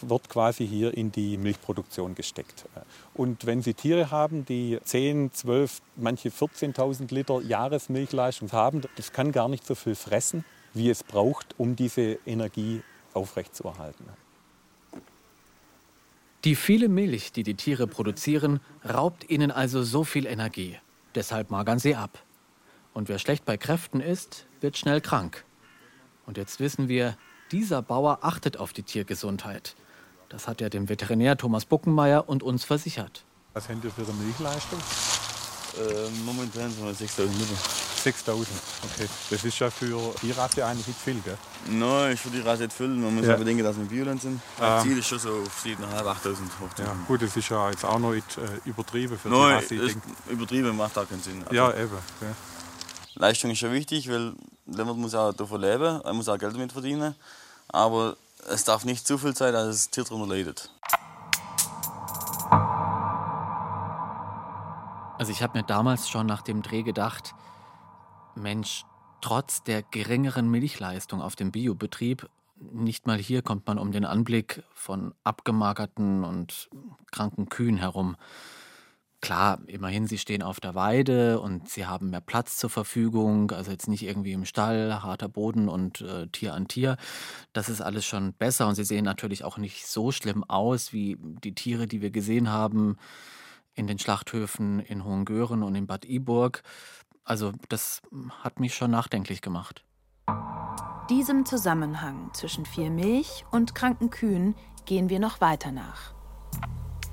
wird 0.00 0.28
quasi 0.28 0.66
hier 0.66 0.96
in 0.96 1.12
die 1.12 1.36
Milchproduktion 1.36 2.14
gesteckt. 2.14 2.64
Und 3.14 3.46
wenn 3.46 3.62
Sie 3.62 3.74
Tiere 3.74 4.10
haben, 4.10 4.44
die 4.44 4.78
10, 4.82 5.32
12, 5.32 5.80
manche 5.96 6.30
14.000 6.30 7.14
Liter 7.14 7.40
Jahresmilchleistung 7.42 8.50
haben, 8.52 8.82
das 8.96 9.12
kann 9.12 9.32
gar 9.32 9.48
nicht 9.48 9.66
so 9.66 9.74
viel 9.74 9.94
fressen, 9.94 10.44
wie 10.74 10.90
es 10.90 11.04
braucht, 11.04 11.54
um 11.58 11.76
diese 11.76 12.18
Energie 12.26 12.82
aufrechtzuerhalten. 13.14 14.06
Die 16.44 16.56
viele 16.56 16.88
Milch, 16.88 17.32
die 17.32 17.42
die 17.42 17.54
Tiere 17.54 17.86
produzieren, 17.86 18.60
raubt 18.88 19.28
ihnen 19.28 19.50
also 19.50 19.82
so 19.82 20.04
viel 20.04 20.24
Energie. 20.26 20.78
Deshalb 21.14 21.50
magern 21.50 21.78
sie 21.78 21.96
ab. 21.96 22.18
Und 22.94 23.08
wer 23.08 23.18
schlecht 23.18 23.44
bei 23.44 23.56
Kräften 23.56 24.00
ist, 24.00 24.46
wird 24.60 24.78
schnell 24.78 25.00
krank. 25.00 25.44
Und 26.26 26.38
jetzt 26.38 26.58
wissen 26.58 26.88
wir, 26.88 27.16
dieser 27.52 27.82
Bauer 27.82 28.20
achtet 28.22 28.56
auf 28.56 28.72
die 28.72 28.82
Tiergesundheit. 28.82 29.74
Das 30.28 30.48
hat 30.48 30.60
er 30.60 30.70
dem 30.70 30.88
Veterinär 30.88 31.36
Thomas 31.36 31.66
Buckenmeier 31.66 32.28
und 32.28 32.42
uns 32.42 32.64
versichert. 32.64 33.24
Was 33.52 33.68
haben 33.68 33.82
Sie 33.82 33.90
für 33.90 34.02
eine 34.02 34.12
Milchleistung? 34.12 34.78
Äh, 35.76 36.08
momentan 36.24 36.70
sind 36.70 36.84
wir 36.84 36.94
6000 36.94 37.38
Liter. 37.38 37.79
6000, 38.02 38.48
okay. 38.84 39.08
Das 39.30 39.44
ist 39.44 39.58
ja 39.58 39.70
für 39.70 40.14
die 40.22 40.30
Rasse 40.32 40.64
eigentlich 40.64 40.86
nicht 40.88 41.00
viel, 41.00 41.20
gell? 41.20 41.36
Nein, 41.66 42.12
ist 42.12 42.20
für 42.20 42.30
die 42.30 42.40
Rasse 42.40 42.62
nicht 42.64 42.72
viel. 42.72 42.88
Man 42.88 43.14
muss 43.14 43.26
Ja. 43.26 43.34
aber 43.34 43.44
denken, 43.44 43.62
dass 43.62 43.76
wir 43.76 43.84
Bioland 43.84 44.22
sind. 44.22 44.40
Ah. 44.58 44.76
Das 44.76 44.82
Ziel 44.84 44.98
ist 44.98 45.06
schon 45.06 45.18
so 45.18 45.28
auf 45.30 45.64
7.500, 45.64 46.06
8000 46.06 46.50
hochzukommen. 46.60 47.00
Ja, 47.00 47.06
gut, 47.06 47.22
das 47.22 47.36
ist 47.36 47.48
ja 47.48 47.70
jetzt 47.70 47.84
auch 47.84 47.98
noch 47.98 48.12
nicht 48.12 48.38
äh, 48.38 48.68
übertrieben 48.68 49.18
für 49.18 49.28
die 49.28 49.34
Nein, 49.34 49.54
Rasse. 49.56 49.74
Ich 49.74 49.82
ist 49.82 49.98
übertrieben 50.28 50.76
macht 50.76 50.96
auch 50.98 51.08
keinen 51.08 51.22
Sinn. 51.22 51.42
Also, 51.42 51.54
ja, 51.54 51.70
eben. 51.74 51.92
Ja. 52.20 52.28
Leistung 53.14 53.50
ist 53.50 53.58
schon 53.58 53.72
wichtig, 53.72 54.08
weil 54.08 54.32
der 54.66 54.76
Landwirt 54.84 54.96
muss 54.98 55.14
auch 55.14 55.32
davon 55.32 55.60
leben, 55.60 56.00
er 56.02 56.12
muss 56.14 56.28
auch 56.28 56.38
Geld 56.38 56.54
damit 56.54 56.72
verdienen. 56.72 57.14
Aber 57.68 58.16
es 58.48 58.64
darf 58.64 58.84
nicht 58.84 59.06
zu 59.06 59.18
viel 59.18 59.36
sein, 59.36 59.52
dass 59.52 59.66
das 59.66 59.90
Tier 59.90 60.04
darunter 60.04 60.34
leidet. 60.34 60.70
Also 65.18 65.32
ich 65.32 65.42
habe 65.42 65.58
mir 65.58 65.64
damals 65.64 66.08
schon 66.08 66.26
nach 66.26 66.40
dem 66.42 66.62
Dreh 66.62 66.82
gedacht, 66.82 67.34
Mensch, 68.34 68.84
trotz 69.20 69.62
der 69.62 69.82
geringeren 69.82 70.50
Milchleistung 70.50 71.20
auf 71.20 71.36
dem 71.36 71.52
Biobetrieb, 71.52 72.28
nicht 72.60 73.06
mal 73.06 73.18
hier 73.18 73.42
kommt 73.42 73.66
man 73.66 73.78
um 73.78 73.92
den 73.92 74.04
Anblick 74.04 74.62
von 74.74 75.14
abgemagerten 75.24 76.24
und 76.24 76.68
kranken 77.10 77.48
Kühen 77.48 77.78
herum. 77.78 78.16
Klar, 79.22 79.60
immerhin, 79.66 80.06
sie 80.06 80.16
stehen 80.16 80.42
auf 80.42 80.60
der 80.60 80.74
Weide 80.74 81.40
und 81.40 81.68
sie 81.68 81.84
haben 81.84 82.08
mehr 82.08 82.22
Platz 82.22 82.56
zur 82.56 82.70
Verfügung, 82.70 83.50
also 83.50 83.70
jetzt 83.70 83.86
nicht 83.86 84.02
irgendwie 84.02 84.32
im 84.32 84.46
Stall, 84.46 85.02
harter 85.02 85.28
Boden 85.28 85.68
und 85.68 86.00
äh, 86.00 86.26
Tier 86.28 86.54
an 86.54 86.68
Tier. 86.68 86.96
Das 87.52 87.68
ist 87.68 87.82
alles 87.82 88.06
schon 88.06 88.32
besser 88.32 88.66
und 88.66 88.76
sie 88.76 88.84
sehen 88.84 89.04
natürlich 89.04 89.44
auch 89.44 89.58
nicht 89.58 89.86
so 89.86 90.10
schlimm 90.10 90.42
aus 90.44 90.94
wie 90.94 91.18
die 91.20 91.54
Tiere, 91.54 91.86
die 91.86 92.00
wir 92.00 92.10
gesehen 92.10 92.48
haben 92.48 92.96
in 93.74 93.86
den 93.86 93.98
Schlachthöfen 93.98 94.80
in 94.80 95.04
Hohengören 95.04 95.62
und 95.62 95.74
in 95.74 95.86
Bad 95.86 96.06
Iburg. 96.06 96.62
Also 97.30 97.52
das 97.68 98.02
hat 98.42 98.58
mich 98.58 98.74
schon 98.74 98.90
nachdenklich 98.90 99.40
gemacht. 99.40 99.84
Diesem 101.08 101.46
Zusammenhang 101.46 102.30
zwischen 102.32 102.66
viel 102.66 102.90
Milch 102.90 103.44
und 103.52 103.72
kranken 103.76 104.10
Kühen 104.10 104.56
gehen 104.84 105.08
wir 105.10 105.20
noch 105.20 105.40
weiter 105.40 105.70
nach. 105.70 106.12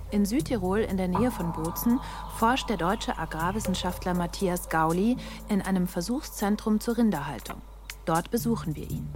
In 0.09 0.25
Südtirol 0.25 0.79
in 0.79 0.97
der 0.97 1.07
Nähe 1.07 1.29
von 1.29 1.53
Bozen 1.53 1.99
forscht 2.39 2.67
der 2.67 2.77
deutsche 2.77 3.15
Agrarwissenschaftler 3.15 4.15
Matthias 4.15 4.69
Gauli 4.69 5.17
in 5.49 5.61
einem 5.61 5.85
Versuchszentrum 5.85 6.79
zur 6.79 6.97
Rinderhaltung. 6.97 7.61
Dort 8.05 8.31
besuchen 8.31 8.75
wir 8.75 8.89
ihn. 8.89 9.07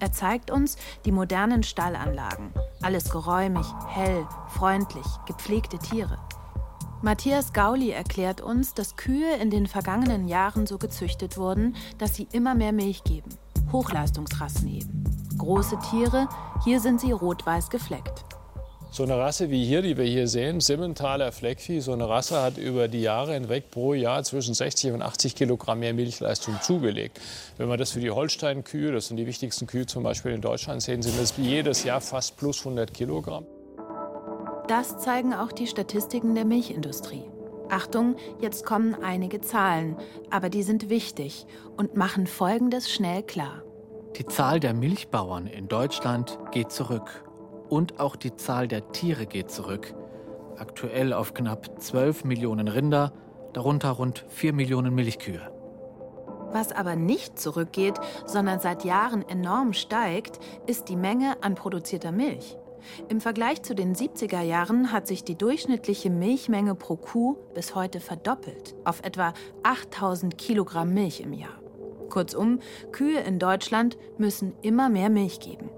Er 0.00 0.10
zeigt 0.10 0.50
uns 0.50 0.76
die 1.04 1.12
modernen 1.12 1.62
Stallanlagen. 1.62 2.52
Alles 2.82 3.10
geräumig, 3.12 3.66
hell, 3.86 4.26
freundlich, 4.48 5.06
gepflegte 5.24 5.78
Tiere. 5.78 6.18
Matthias 7.00 7.52
Gauli 7.52 7.90
erklärt 7.90 8.40
uns, 8.40 8.74
dass 8.74 8.96
Kühe 8.96 9.36
in 9.40 9.50
den 9.50 9.68
vergangenen 9.68 10.26
Jahren 10.26 10.66
so 10.66 10.78
gezüchtet 10.78 11.38
wurden, 11.38 11.76
dass 11.98 12.16
sie 12.16 12.26
immer 12.32 12.56
mehr 12.56 12.72
Milch 12.72 13.04
geben. 13.04 13.30
Hochleistungsrassen 13.70 14.66
eben. 14.68 15.04
Große 15.38 15.78
Tiere, 15.90 16.28
hier 16.64 16.80
sind 16.80 17.00
sie 17.00 17.12
rot-weiß 17.12 17.70
gefleckt. 17.70 18.24
So 18.90 19.04
eine 19.04 19.16
Rasse 19.16 19.48
wie 19.50 19.64
hier, 19.64 19.82
die 19.82 19.96
wir 19.96 20.06
hier 20.06 20.26
sehen, 20.26 20.60
Simmentaler 20.60 21.30
Fleckvieh, 21.30 21.80
so 21.80 21.92
eine 21.92 22.08
Rasse 22.08 22.42
hat 22.42 22.58
über 22.58 22.88
die 22.88 23.02
Jahre 23.02 23.34
hinweg 23.34 23.70
pro 23.70 23.94
Jahr 23.94 24.24
zwischen 24.24 24.54
60 24.54 24.92
und 24.92 25.02
80 25.02 25.36
Kilogramm 25.36 25.78
mehr 25.78 25.94
Milchleistung 25.94 26.60
zugelegt. 26.62 27.20
Wenn 27.58 27.68
man 27.68 27.78
das 27.78 27.92
für 27.92 28.00
die 28.00 28.10
Holstein-Kühe, 28.10 28.90
das 28.90 29.06
sind 29.06 29.18
die 29.18 29.26
wichtigsten 29.26 29.68
Kühe 29.68 29.86
zum 29.86 30.02
Beispiel 30.02 30.32
in 30.32 30.40
Deutschland, 30.40 30.82
sehen, 30.82 31.02
sind 31.02 31.20
das 31.20 31.34
jedes 31.36 31.84
Jahr 31.84 32.00
fast 32.00 32.36
plus 32.38 32.60
100 32.60 32.92
Kilogramm. 32.92 33.44
Das 34.68 34.98
zeigen 34.98 35.32
auch 35.32 35.50
die 35.50 35.66
Statistiken 35.66 36.34
der 36.34 36.44
Milchindustrie. 36.44 37.24
Achtung, 37.70 38.16
jetzt 38.38 38.66
kommen 38.66 38.94
einige 39.02 39.40
Zahlen, 39.40 39.96
aber 40.30 40.50
die 40.50 40.62
sind 40.62 40.90
wichtig 40.90 41.46
und 41.78 41.96
machen 41.96 42.26
Folgendes 42.26 42.90
schnell 42.90 43.22
klar. 43.22 43.62
Die 44.16 44.26
Zahl 44.26 44.60
der 44.60 44.74
Milchbauern 44.74 45.46
in 45.46 45.68
Deutschland 45.68 46.38
geht 46.50 46.70
zurück. 46.70 47.24
Und 47.70 47.98
auch 47.98 48.14
die 48.14 48.36
Zahl 48.36 48.68
der 48.68 48.92
Tiere 48.92 49.24
geht 49.24 49.50
zurück. 49.50 49.94
Aktuell 50.58 51.14
auf 51.14 51.32
knapp 51.32 51.80
12 51.80 52.24
Millionen 52.24 52.68
Rinder, 52.68 53.12
darunter 53.54 53.90
rund 53.92 54.26
4 54.28 54.52
Millionen 54.52 54.94
Milchkühe. 54.94 55.40
Was 56.52 56.72
aber 56.72 56.94
nicht 56.94 57.38
zurückgeht, 57.38 57.98
sondern 58.26 58.60
seit 58.60 58.84
Jahren 58.84 59.26
enorm 59.26 59.72
steigt, 59.72 60.40
ist 60.66 60.90
die 60.90 60.96
Menge 60.96 61.42
an 61.42 61.54
produzierter 61.54 62.12
Milch. 62.12 62.58
Im 63.08 63.20
Vergleich 63.20 63.62
zu 63.62 63.74
den 63.74 63.94
70er 63.94 64.42
Jahren 64.42 64.92
hat 64.92 65.06
sich 65.06 65.24
die 65.24 65.36
durchschnittliche 65.36 66.10
Milchmenge 66.10 66.74
pro 66.74 66.96
Kuh 66.96 67.36
bis 67.54 67.74
heute 67.74 68.00
verdoppelt, 68.00 68.74
auf 68.84 69.02
etwa 69.02 69.34
8000 69.62 70.38
Kilogramm 70.38 70.94
Milch 70.94 71.20
im 71.20 71.32
Jahr. 71.32 71.60
Kurzum, 72.08 72.60
Kühe 72.92 73.20
in 73.20 73.38
Deutschland 73.38 73.98
müssen 74.16 74.54
immer 74.62 74.88
mehr 74.88 75.10
Milch 75.10 75.40
geben. 75.40 75.70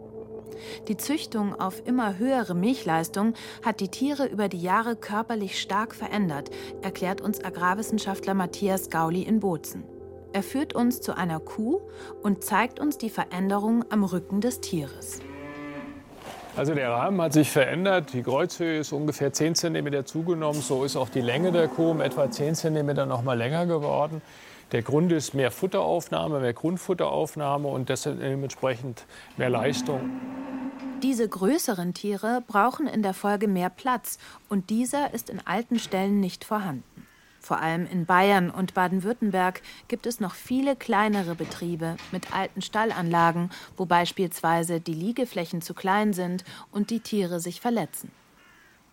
Die 0.88 0.96
Züchtung 0.96 1.58
auf 1.58 1.86
immer 1.86 2.18
höhere 2.18 2.54
Milchleistung 2.54 3.34
hat 3.64 3.80
die 3.80 3.88
Tiere 3.88 4.26
über 4.26 4.48
die 4.48 4.60
Jahre 4.60 4.96
körperlich 4.96 5.60
stark 5.60 5.94
verändert, 5.94 6.50
erklärt 6.82 7.20
uns 7.20 7.42
Agrarwissenschaftler 7.42 8.34
Matthias 8.34 8.90
Gauli 8.90 9.22
in 9.22 9.40
Bozen. 9.40 9.84
Er 10.32 10.42
führt 10.42 10.74
uns 10.74 11.00
zu 11.00 11.16
einer 11.16 11.40
Kuh 11.40 11.80
und 12.22 12.44
zeigt 12.44 12.78
uns 12.78 12.98
die 12.98 13.10
Veränderung 13.10 13.84
am 13.90 14.04
Rücken 14.04 14.40
des 14.40 14.60
Tieres. 14.60 15.20
Also 16.56 16.74
der 16.74 16.90
Rahmen 16.90 17.20
hat 17.22 17.32
sich 17.32 17.50
verändert. 17.50 18.12
Die 18.12 18.22
Kreuzhöhe 18.22 18.80
ist 18.80 18.92
ungefähr 18.92 19.32
10 19.32 19.54
cm 19.54 20.04
zugenommen. 20.04 20.60
So 20.60 20.84
ist 20.84 20.96
auch 20.96 21.08
die 21.08 21.20
Länge 21.20 21.52
der 21.52 21.68
Kuh 21.68 21.92
um 21.92 22.00
etwa 22.00 22.30
10 22.30 22.54
cm 22.54 23.08
noch 23.08 23.22
mal 23.22 23.38
länger 23.38 23.66
geworden. 23.66 24.20
Der 24.72 24.82
Grund 24.82 25.10
ist 25.10 25.34
mehr 25.34 25.50
Futteraufnahme, 25.50 26.40
mehr 26.40 26.52
Grundfutteraufnahme 26.52 27.66
und 27.66 27.88
dementsprechend 27.88 29.04
mehr 29.36 29.50
Leistung. 29.50 30.10
Diese 31.02 31.28
größeren 31.28 31.94
Tiere 31.94 32.42
brauchen 32.46 32.86
in 32.86 33.02
der 33.02 33.14
Folge 33.14 33.48
mehr 33.48 33.70
Platz 33.70 34.18
und 34.48 34.70
dieser 34.70 35.14
ist 35.14 35.30
in 35.30 35.40
alten 35.44 35.78
Stellen 35.78 36.20
nicht 36.20 36.44
vorhanden. 36.44 36.99
Vor 37.40 37.58
allem 37.60 37.86
in 37.86 38.04
Bayern 38.04 38.50
und 38.50 38.74
Baden-Württemberg 38.74 39.62
gibt 39.88 40.06
es 40.06 40.20
noch 40.20 40.34
viele 40.34 40.76
kleinere 40.76 41.34
Betriebe 41.34 41.96
mit 42.12 42.34
alten 42.34 42.62
Stallanlagen, 42.62 43.50
wo 43.76 43.86
beispielsweise 43.86 44.80
die 44.80 44.94
Liegeflächen 44.94 45.62
zu 45.62 45.74
klein 45.74 46.12
sind 46.12 46.44
und 46.70 46.90
die 46.90 47.00
Tiere 47.00 47.40
sich 47.40 47.60
verletzen. 47.60 48.12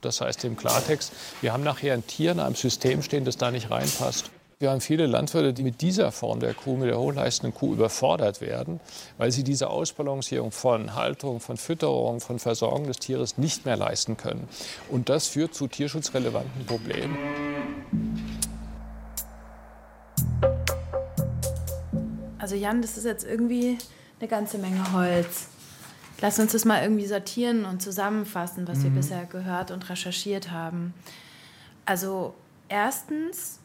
Das 0.01 0.21
heißt 0.21 0.45
im 0.45 0.55
Klartext, 0.55 1.11
wir 1.41 1.51
haben 1.53 1.63
nachher 1.63 1.93
ein 1.93 2.07
Tier 2.07 2.31
in 2.31 2.39
einem 2.39 2.55
System 2.55 3.01
stehen, 3.01 3.25
das 3.25 3.37
da 3.37 3.51
nicht 3.51 3.69
reinpasst. 3.69 4.31
Wir 4.59 4.71
haben 4.71 4.81
viele 4.81 5.05
Landwirte, 5.05 5.53
die 5.53 5.61
mit 5.61 5.81
dieser 5.81 6.11
Form 6.11 6.39
der 6.39 6.55
Kuh, 6.55 6.77
mit 6.77 6.89
der 6.89 6.97
hochleistenden 6.97 7.53
Kuh 7.53 7.73
überfordert 7.73 8.41
werden, 8.41 8.79
weil 9.19 9.31
sie 9.31 9.43
diese 9.43 9.69
Ausbalancierung 9.69 10.51
von 10.51 10.95
Haltung, 10.95 11.39
von 11.39 11.57
Fütterung, 11.57 12.21
von 12.21 12.39
Versorgung 12.39 12.87
des 12.87 12.97
Tieres 12.97 13.37
nicht 13.37 13.67
mehr 13.67 13.77
leisten 13.77 14.17
können. 14.17 14.49
Und 14.89 15.09
das 15.09 15.27
führt 15.27 15.53
zu 15.53 15.67
tierschutzrelevanten 15.67 16.65
Problemen. 16.65 17.15
Also 22.39 22.55
Jan, 22.55 22.81
das 22.81 22.97
ist 22.97 23.05
jetzt 23.05 23.27
irgendwie 23.27 23.77
eine 24.19 24.27
ganze 24.27 24.57
Menge 24.57 24.91
Holz. 24.91 25.49
Lass 26.19 26.39
uns 26.39 26.53
das 26.53 26.65
mal 26.65 26.81
irgendwie 26.81 27.05
sortieren 27.05 27.63
und 27.65 27.83
zusammenfassen, 27.83 28.67
was 28.67 28.79
mhm. 28.79 28.83
wir 28.85 28.89
bisher 28.89 29.25
gehört 29.27 29.69
und 29.69 29.87
recherchiert 29.87 30.49
haben. 30.49 30.95
Also 31.85 32.33
erstens 32.69 33.59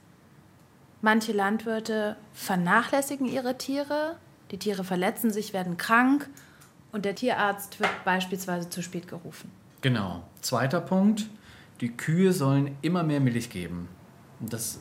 Manche 1.05 1.33
Landwirte 1.33 2.17
vernachlässigen 2.33 3.27
ihre 3.27 3.59
Tiere, 3.59 4.17
die 4.53 4.59
Tiere 4.59 4.85
verletzen 4.85 5.33
sich, 5.33 5.53
werden 5.53 5.77
krank 5.77 6.31
und 6.93 7.05
der 7.05 7.17
Tierarzt 7.17 7.81
wird 7.81 7.91
beispielsweise 8.05 8.71
zu 8.71 8.83
spät 8.83 9.09
gerufen. 9.09 9.51
Genau. 9.81 10.23
Zweiter 10.43 10.81
Punkt, 10.81 11.27
die 11.81 11.91
Kühe 11.97 12.33
sollen 12.33 12.77
immer 12.83 13.03
mehr 13.03 13.19
Milch 13.19 13.51
geben. 13.51 13.89
Das 14.39 14.79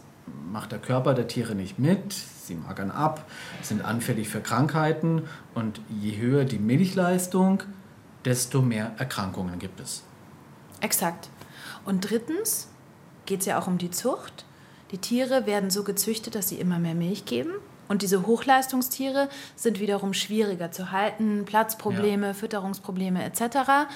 macht 0.51 0.71
der 0.71 0.77
Körper 0.77 1.15
der 1.15 1.27
Tiere 1.27 1.55
nicht 1.55 1.79
mit, 1.79 2.13
sie 2.13 2.53
magern 2.53 2.91
ab, 2.91 3.25
sind 3.63 3.83
anfällig 3.83 4.29
für 4.29 4.41
Krankheiten 4.41 5.23
und 5.55 5.81
je 5.89 6.17
höher 6.17 6.45
die 6.45 6.59
Milchleistung, 6.59 7.63
desto 8.25 8.61
mehr 8.61 8.91
Erkrankungen 8.99 9.57
gibt 9.57 9.79
es. 9.79 10.03
Exakt. 10.81 11.29
Und 11.83 12.11
drittens 12.11 12.67
geht 13.25 13.39
es 13.39 13.47
ja 13.47 13.59
auch 13.59 13.65
um 13.65 13.79
die 13.79 13.89
Zucht. 13.89 14.45
Die 14.91 14.97
Tiere 14.97 15.45
werden 15.45 15.69
so 15.69 15.83
gezüchtet, 15.83 16.35
dass 16.35 16.49
sie 16.49 16.59
immer 16.59 16.79
mehr 16.79 16.95
Milch 16.95 17.25
geben. 17.25 17.51
Und 17.87 18.01
diese 18.01 18.25
Hochleistungstiere 18.25 19.27
sind 19.55 19.79
wiederum 19.79 20.13
schwieriger 20.13 20.71
zu 20.71 20.91
halten, 20.91 21.43
Platzprobleme, 21.45 22.27
ja. 22.27 22.33
Fütterungsprobleme 22.33 23.23
etc. 23.23 23.89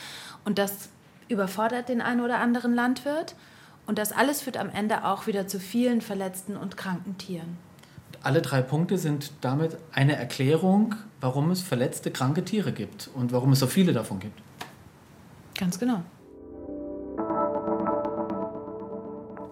Und 0.44 0.58
das 0.58 0.90
überfordert 1.30 1.90
den 1.90 2.02
einen 2.02 2.22
oder 2.22 2.40
anderen 2.40 2.74
Landwirt. 2.74 3.36
Und 3.86 3.98
das 3.98 4.12
alles 4.12 4.42
führt 4.42 4.58
am 4.58 4.70
Ende 4.70 5.06
auch 5.06 5.28
wieder 5.28 5.48
zu 5.48 5.60
vielen 5.60 6.02
verletzten 6.02 6.58
und 6.58 6.76
kranken 6.76 7.18
Tieren. 7.18 7.58
Alle 8.24 8.42
drei 8.42 8.62
Punkte 8.62 8.98
sind 8.98 9.32
damit 9.42 9.78
eine 9.94 10.16
Erklärung, 10.16 10.96
warum 11.22 11.52
es 11.52 11.62
verletzte, 11.62 12.10
kranke 12.10 12.44
Tiere 12.44 12.72
gibt 12.72 13.10
und 13.14 13.32
warum 13.32 13.52
es 13.52 13.60
so 13.60 13.68
viele 13.68 13.94
davon 13.94 14.20
gibt. 14.20 14.42
Ganz 15.58 15.80
genau. 15.80 16.04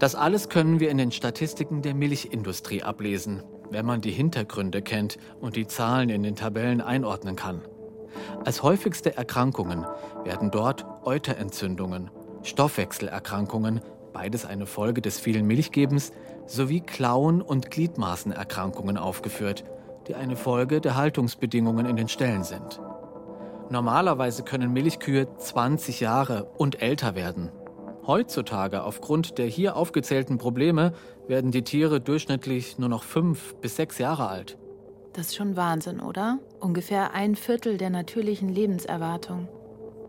Das 0.03 0.15
alles 0.15 0.49
können 0.49 0.81
wir 0.81 0.89
in 0.89 0.97
den 0.97 1.13
Statistiken 1.13 1.81
der 1.81 1.93
Milchindustrie 1.93 2.83
ablesen, 2.83 3.41
wenn 3.69 3.85
man 3.85 4.01
die 4.01 4.11
Hintergründe 4.11 4.81
kennt 4.81 5.17
und 5.39 5.55
die 5.55 5.65
Zahlen 5.65 6.09
in 6.09 6.23
den 6.23 6.35
Tabellen 6.35 6.81
einordnen 6.81 7.37
kann. 7.37 7.61
Als 8.43 8.63
häufigste 8.63 9.15
Erkrankungen 9.15 9.85
werden 10.25 10.51
dort 10.51 10.85
Euterentzündungen, 11.05 12.11
Stoffwechselerkrankungen, 12.41 13.79
beides 14.11 14.45
eine 14.45 14.65
Folge 14.65 15.01
des 15.01 15.21
vielen 15.21 15.47
Milchgebens, 15.47 16.11
sowie 16.47 16.81
Klauen- 16.81 17.41
und 17.41 17.71
Gliedmaßenerkrankungen 17.71 18.97
aufgeführt, 18.97 19.63
die 20.09 20.15
eine 20.15 20.35
Folge 20.35 20.81
der 20.81 20.97
Haltungsbedingungen 20.97 21.85
in 21.85 21.95
den 21.95 22.09
Ställen 22.09 22.43
sind. 22.43 22.81
Normalerweise 23.69 24.43
können 24.43 24.73
Milchkühe 24.73 25.33
20 25.37 26.01
Jahre 26.01 26.51
und 26.57 26.81
älter 26.81 27.15
werden. 27.15 27.53
Heutzutage, 28.05 28.83
aufgrund 28.83 29.37
der 29.37 29.45
hier 29.45 29.75
aufgezählten 29.77 30.37
Probleme, 30.37 30.93
werden 31.27 31.51
die 31.51 31.63
Tiere 31.63 32.01
durchschnittlich 32.01 32.77
nur 32.77 32.89
noch 32.89 33.03
fünf 33.03 33.55
bis 33.55 33.77
sechs 33.77 33.97
Jahre 33.97 34.27
alt. 34.27 34.57
Das 35.13 35.27
ist 35.27 35.35
schon 35.35 35.55
Wahnsinn, 35.55 35.99
oder? 35.99 36.39
Ungefähr 36.59 37.13
ein 37.13 37.35
Viertel 37.35 37.77
der 37.77 37.89
natürlichen 37.89 38.49
Lebenserwartung. 38.49 39.47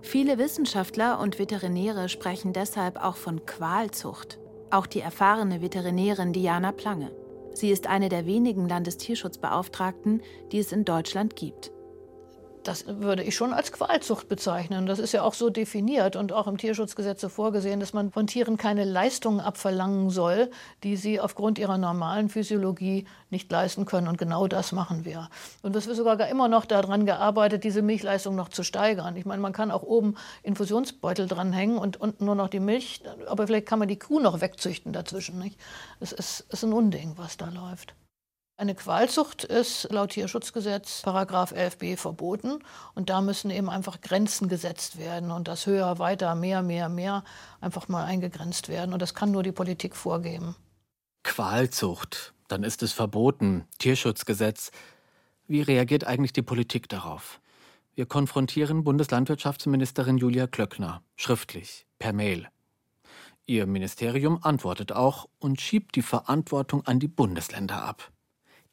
Viele 0.00 0.38
Wissenschaftler 0.38 1.20
und 1.20 1.38
Veterinäre 1.38 2.08
sprechen 2.08 2.52
deshalb 2.52 3.02
auch 3.02 3.16
von 3.16 3.46
Qualzucht. 3.46 4.38
Auch 4.70 4.86
die 4.86 5.00
erfahrene 5.00 5.62
Veterinärin 5.62 6.32
Diana 6.32 6.72
Plange. 6.72 7.12
Sie 7.52 7.70
ist 7.70 7.86
eine 7.86 8.08
der 8.08 8.26
wenigen 8.26 8.68
Landestierschutzbeauftragten, 8.68 10.20
die 10.50 10.58
es 10.58 10.72
in 10.72 10.84
Deutschland 10.84 11.36
gibt. 11.36 11.70
Das 12.64 12.86
würde 12.86 13.22
ich 13.22 13.34
schon 13.34 13.52
als 13.52 13.72
Qualzucht 13.72 14.26
bezeichnen. 14.26 14.86
Das 14.86 14.98
ist 14.98 15.12
ja 15.12 15.22
auch 15.22 15.34
so 15.34 15.50
definiert 15.50 16.16
und 16.16 16.32
auch 16.32 16.46
im 16.46 16.56
Tierschutzgesetz 16.56 17.20
so 17.20 17.28
vorgesehen, 17.28 17.78
dass 17.78 17.92
man 17.92 18.10
von 18.10 18.26
Tieren 18.26 18.56
keine 18.56 18.84
Leistungen 18.84 19.40
abverlangen 19.40 20.08
soll, 20.08 20.50
die 20.82 20.96
sie 20.96 21.20
aufgrund 21.20 21.58
ihrer 21.58 21.76
normalen 21.76 22.30
Physiologie 22.30 23.06
nicht 23.28 23.52
leisten 23.52 23.84
können. 23.84 24.08
Und 24.08 24.16
genau 24.16 24.48
das 24.48 24.72
machen 24.72 25.04
wir. 25.04 25.28
Und 25.62 25.76
es 25.76 25.86
wird 25.86 25.98
sogar 25.98 26.26
immer 26.28 26.48
noch 26.48 26.64
daran 26.64 27.04
gearbeitet, 27.04 27.64
diese 27.64 27.82
Milchleistung 27.82 28.34
noch 28.34 28.48
zu 28.48 28.62
steigern. 28.62 29.14
Ich 29.16 29.26
meine, 29.26 29.42
man 29.42 29.52
kann 29.52 29.70
auch 29.70 29.82
oben 29.82 30.16
Infusionsbeutel 30.42 31.28
dranhängen 31.28 31.76
und 31.76 32.00
unten 32.00 32.24
nur 32.24 32.34
noch 32.34 32.48
die 32.48 32.60
Milch, 32.60 33.02
aber 33.26 33.46
vielleicht 33.46 33.66
kann 33.66 33.78
man 33.78 33.88
die 33.88 33.98
Kuh 33.98 34.20
noch 34.20 34.40
wegzüchten 34.40 34.94
dazwischen. 34.94 35.38
Nicht? 35.38 35.60
Es 36.00 36.12
ist, 36.12 36.46
ist 36.48 36.64
ein 36.64 36.72
Unding, 36.72 37.12
was 37.16 37.36
da 37.36 37.50
läuft. 37.50 37.94
Eine 38.56 38.76
Qualzucht 38.76 39.42
ist 39.42 39.88
laut 39.90 40.10
Tierschutzgesetz 40.10 41.02
Paragraph 41.02 41.52
11b 41.52 41.96
verboten 41.96 42.60
und 42.94 43.10
da 43.10 43.20
müssen 43.20 43.50
eben 43.50 43.68
einfach 43.68 44.00
Grenzen 44.00 44.48
gesetzt 44.48 44.96
werden 44.96 45.32
und 45.32 45.48
das 45.48 45.66
höher, 45.66 45.98
weiter, 45.98 46.36
mehr, 46.36 46.62
mehr, 46.62 46.88
mehr 46.88 47.24
einfach 47.60 47.88
mal 47.88 48.04
eingegrenzt 48.04 48.68
werden 48.68 48.92
und 48.92 49.02
das 49.02 49.12
kann 49.12 49.32
nur 49.32 49.42
die 49.42 49.50
Politik 49.50 49.96
vorgeben. 49.96 50.54
Qualzucht, 51.24 52.32
dann 52.46 52.62
ist 52.62 52.84
es 52.84 52.92
verboten. 52.92 53.66
Tierschutzgesetz. 53.80 54.70
Wie 55.48 55.60
reagiert 55.62 56.04
eigentlich 56.04 56.32
die 56.32 56.42
Politik 56.42 56.88
darauf? 56.88 57.40
Wir 57.96 58.06
konfrontieren 58.06 58.84
Bundeslandwirtschaftsministerin 58.84 60.16
Julia 60.16 60.46
Klöckner 60.46 61.02
schriftlich 61.16 61.86
per 61.98 62.12
Mail. 62.12 62.48
Ihr 63.46 63.66
Ministerium 63.66 64.38
antwortet 64.42 64.92
auch 64.92 65.28
und 65.40 65.60
schiebt 65.60 65.96
die 65.96 66.02
Verantwortung 66.02 66.86
an 66.86 67.00
die 67.00 67.08
Bundesländer 67.08 67.82
ab. 67.82 68.13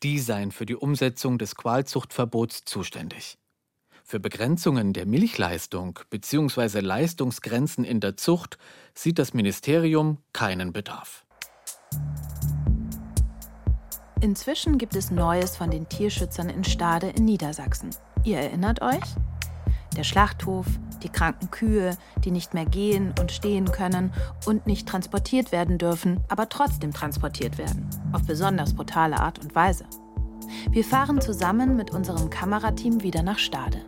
Die 0.04 0.18
seien 0.18 0.52
für 0.52 0.66
die 0.66 0.76
Umsetzung 0.76 1.38
des 1.38 1.56
Qualzuchtverbots 1.56 2.66
zuständig. 2.66 3.38
Für 4.04 4.20
Begrenzungen 4.20 4.94
der 4.94 5.06
Milchleistung 5.06 6.00
bzw. 6.10 6.80
Leistungsgrenzen 6.80 7.84
in 7.84 8.00
der 8.00 8.18
Zucht 8.18 8.58
sieht 8.96 9.20
das 9.20 9.36
Ministerium 9.36 10.18
keinen 10.34 10.74
Bedarf. 10.74 11.26
Inzwischen 14.22 14.80
gibt 14.80 14.96
es 14.96 15.12
Neues 15.12 15.56
von 15.56 15.70
den 15.70 15.88
Tierschützern 15.88 16.50
in 16.50 16.64
Stade 16.64 17.10
in 17.10 17.26
Niedersachsen. 17.26 17.92
Ihr 18.24 18.38
erinnert 18.38 18.82
euch? 18.82 19.04
Der 19.96 20.04
Schlachthof, 20.04 20.66
die 21.04 21.10
kranken 21.10 21.52
Kühe, 21.52 21.98
die 22.24 22.32
nicht 22.32 22.54
mehr 22.54 22.66
gehen 22.66 23.14
und 23.20 23.32
stehen 23.32 23.72
können 23.72 24.12
und 24.46 24.68
nicht 24.68 24.88
transportiert 24.88 25.52
werden 25.52 25.78
dürfen, 25.78 26.24
aber 26.30 26.50
trotzdem 26.50 26.94
transportiert 26.94 27.58
werden. 27.58 27.90
Auf 28.12 28.24
besonders 28.24 28.74
brutale 28.74 29.20
Art 29.20 29.40
und 29.40 29.56
Weise. 29.56 29.86
Wir 30.70 30.84
fahren 30.84 31.22
zusammen 31.22 31.76
mit 31.76 31.92
unserem 31.92 32.30
Kamerateam 32.30 33.04
wieder 33.04 33.24
nach 33.24 33.40
Stade. 33.40 33.82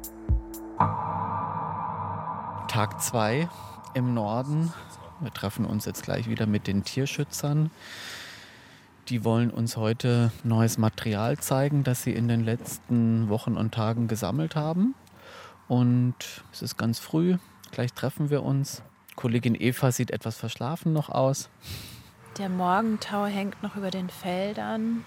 Tag 2.67 3.01
2 3.01 3.47
im 3.93 4.13
Norden. 4.13 4.73
Wir 5.19 5.31
treffen 5.31 5.65
uns 5.65 5.85
jetzt 5.85 6.03
gleich 6.03 6.27
wieder 6.27 6.47
mit 6.47 6.67
den 6.67 6.83
Tierschützern. 6.83 7.69
Die 9.09 9.23
wollen 9.23 9.51
uns 9.51 9.77
heute 9.77 10.31
neues 10.43 10.77
Material 10.77 11.37
zeigen, 11.37 11.83
das 11.83 12.03
sie 12.03 12.13
in 12.13 12.27
den 12.27 12.43
letzten 12.43 13.29
Wochen 13.29 13.57
und 13.57 13.73
Tagen 13.73 14.07
gesammelt 14.07 14.55
haben. 14.55 14.95
Und 15.73 16.13
es 16.51 16.61
ist 16.61 16.77
ganz 16.77 16.99
früh, 16.99 17.37
gleich 17.71 17.93
treffen 17.93 18.29
wir 18.29 18.43
uns. 18.43 18.83
Kollegin 19.15 19.59
Eva 19.59 19.91
sieht 19.91 20.11
etwas 20.11 20.37
verschlafen 20.37 20.93
noch 20.93 21.09
aus. 21.09 21.49
Der 22.37 22.47
Morgentau 22.47 23.25
hängt 23.25 23.63
noch 23.63 23.75
über 23.75 23.89
den 23.89 24.09
Feldern. 24.09 25.03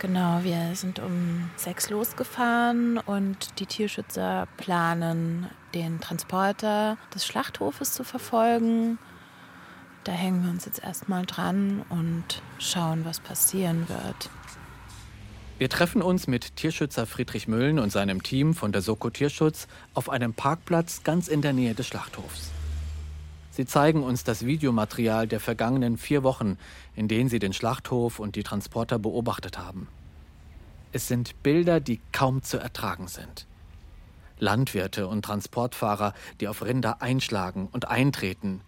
Genau, 0.00 0.40
wir 0.42 0.74
sind 0.74 0.98
um 0.98 1.48
sechs 1.56 1.88
losgefahren 1.88 2.98
und 2.98 3.58
die 3.58 3.64
Tierschützer 3.64 4.48
planen, 4.58 5.48
den 5.72 5.98
Transporter 6.00 6.98
des 7.14 7.24
Schlachthofes 7.24 7.94
zu 7.94 8.04
verfolgen 8.04 8.98
da 10.04 10.12
hängen 10.12 10.42
wir 10.42 10.50
uns 10.50 10.64
jetzt 10.64 10.82
erstmal 10.82 11.26
dran 11.26 11.84
und 11.88 12.42
schauen, 12.58 13.04
was 13.04 13.20
passieren 13.20 13.88
wird. 13.88 14.30
Wir 15.62 15.68
treffen 15.68 16.02
uns 16.02 16.26
mit 16.26 16.56
Tierschützer 16.56 17.06
Friedrich 17.06 17.46
Müllen 17.46 17.78
und 17.78 17.92
seinem 17.92 18.24
Team 18.24 18.52
von 18.52 18.72
der 18.72 18.82
Soko 18.82 19.10
Tierschutz 19.10 19.68
auf 19.94 20.10
einem 20.10 20.34
Parkplatz 20.34 21.04
ganz 21.04 21.28
in 21.28 21.40
der 21.40 21.52
Nähe 21.52 21.72
des 21.72 21.86
Schlachthofs. 21.86 22.50
Sie 23.52 23.64
zeigen 23.64 24.02
uns 24.02 24.24
das 24.24 24.44
Videomaterial 24.44 25.28
der 25.28 25.38
vergangenen 25.38 25.98
vier 25.98 26.24
Wochen, 26.24 26.58
in 26.96 27.06
denen 27.06 27.28
sie 27.28 27.38
den 27.38 27.52
Schlachthof 27.52 28.18
und 28.18 28.34
die 28.34 28.42
Transporter 28.42 28.98
beobachtet 28.98 29.56
haben. 29.56 29.86
Es 30.90 31.06
sind 31.06 31.40
Bilder, 31.44 31.78
die 31.78 32.00
kaum 32.10 32.42
zu 32.42 32.58
ertragen 32.58 33.06
sind. 33.06 33.46
Landwirte 34.40 35.06
und 35.06 35.24
Transportfahrer, 35.24 36.12
die 36.40 36.48
auf 36.48 36.64
Rinder 36.64 37.02
einschlagen 37.02 37.68
und 37.70 37.86
eintreten, 37.86 38.62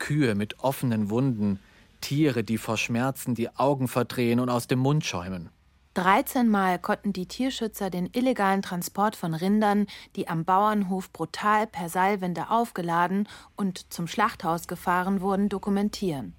Kühe 0.00 0.34
mit 0.34 0.58
offenen 0.58 1.08
Wunden, 1.08 1.60
Tiere, 2.00 2.42
die 2.42 2.58
vor 2.58 2.78
Schmerzen 2.78 3.36
die 3.36 3.54
Augen 3.54 3.86
verdrehen 3.86 4.40
und 4.40 4.48
aus 4.48 4.66
dem 4.66 4.80
Mund 4.80 5.06
schäumen. 5.06 5.48
13 5.94 6.48
Mal 6.48 6.78
konnten 6.78 7.12
die 7.12 7.26
Tierschützer 7.26 7.90
den 7.90 8.08
illegalen 8.12 8.62
Transport 8.62 9.14
von 9.14 9.34
Rindern, 9.34 9.86
die 10.16 10.26
am 10.26 10.46
Bauernhof 10.46 11.12
brutal 11.12 11.66
per 11.66 11.90
Seilwinde 11.90 12.48
aufgeladen 12.48 13.28
und 13.56 13.92
zum 13.92 14.06
Schlachthaus 14.06 14.68
gefahren 14.68 15.20
wurden, 15.20 15.50
dokumentieren. 15.50 16.34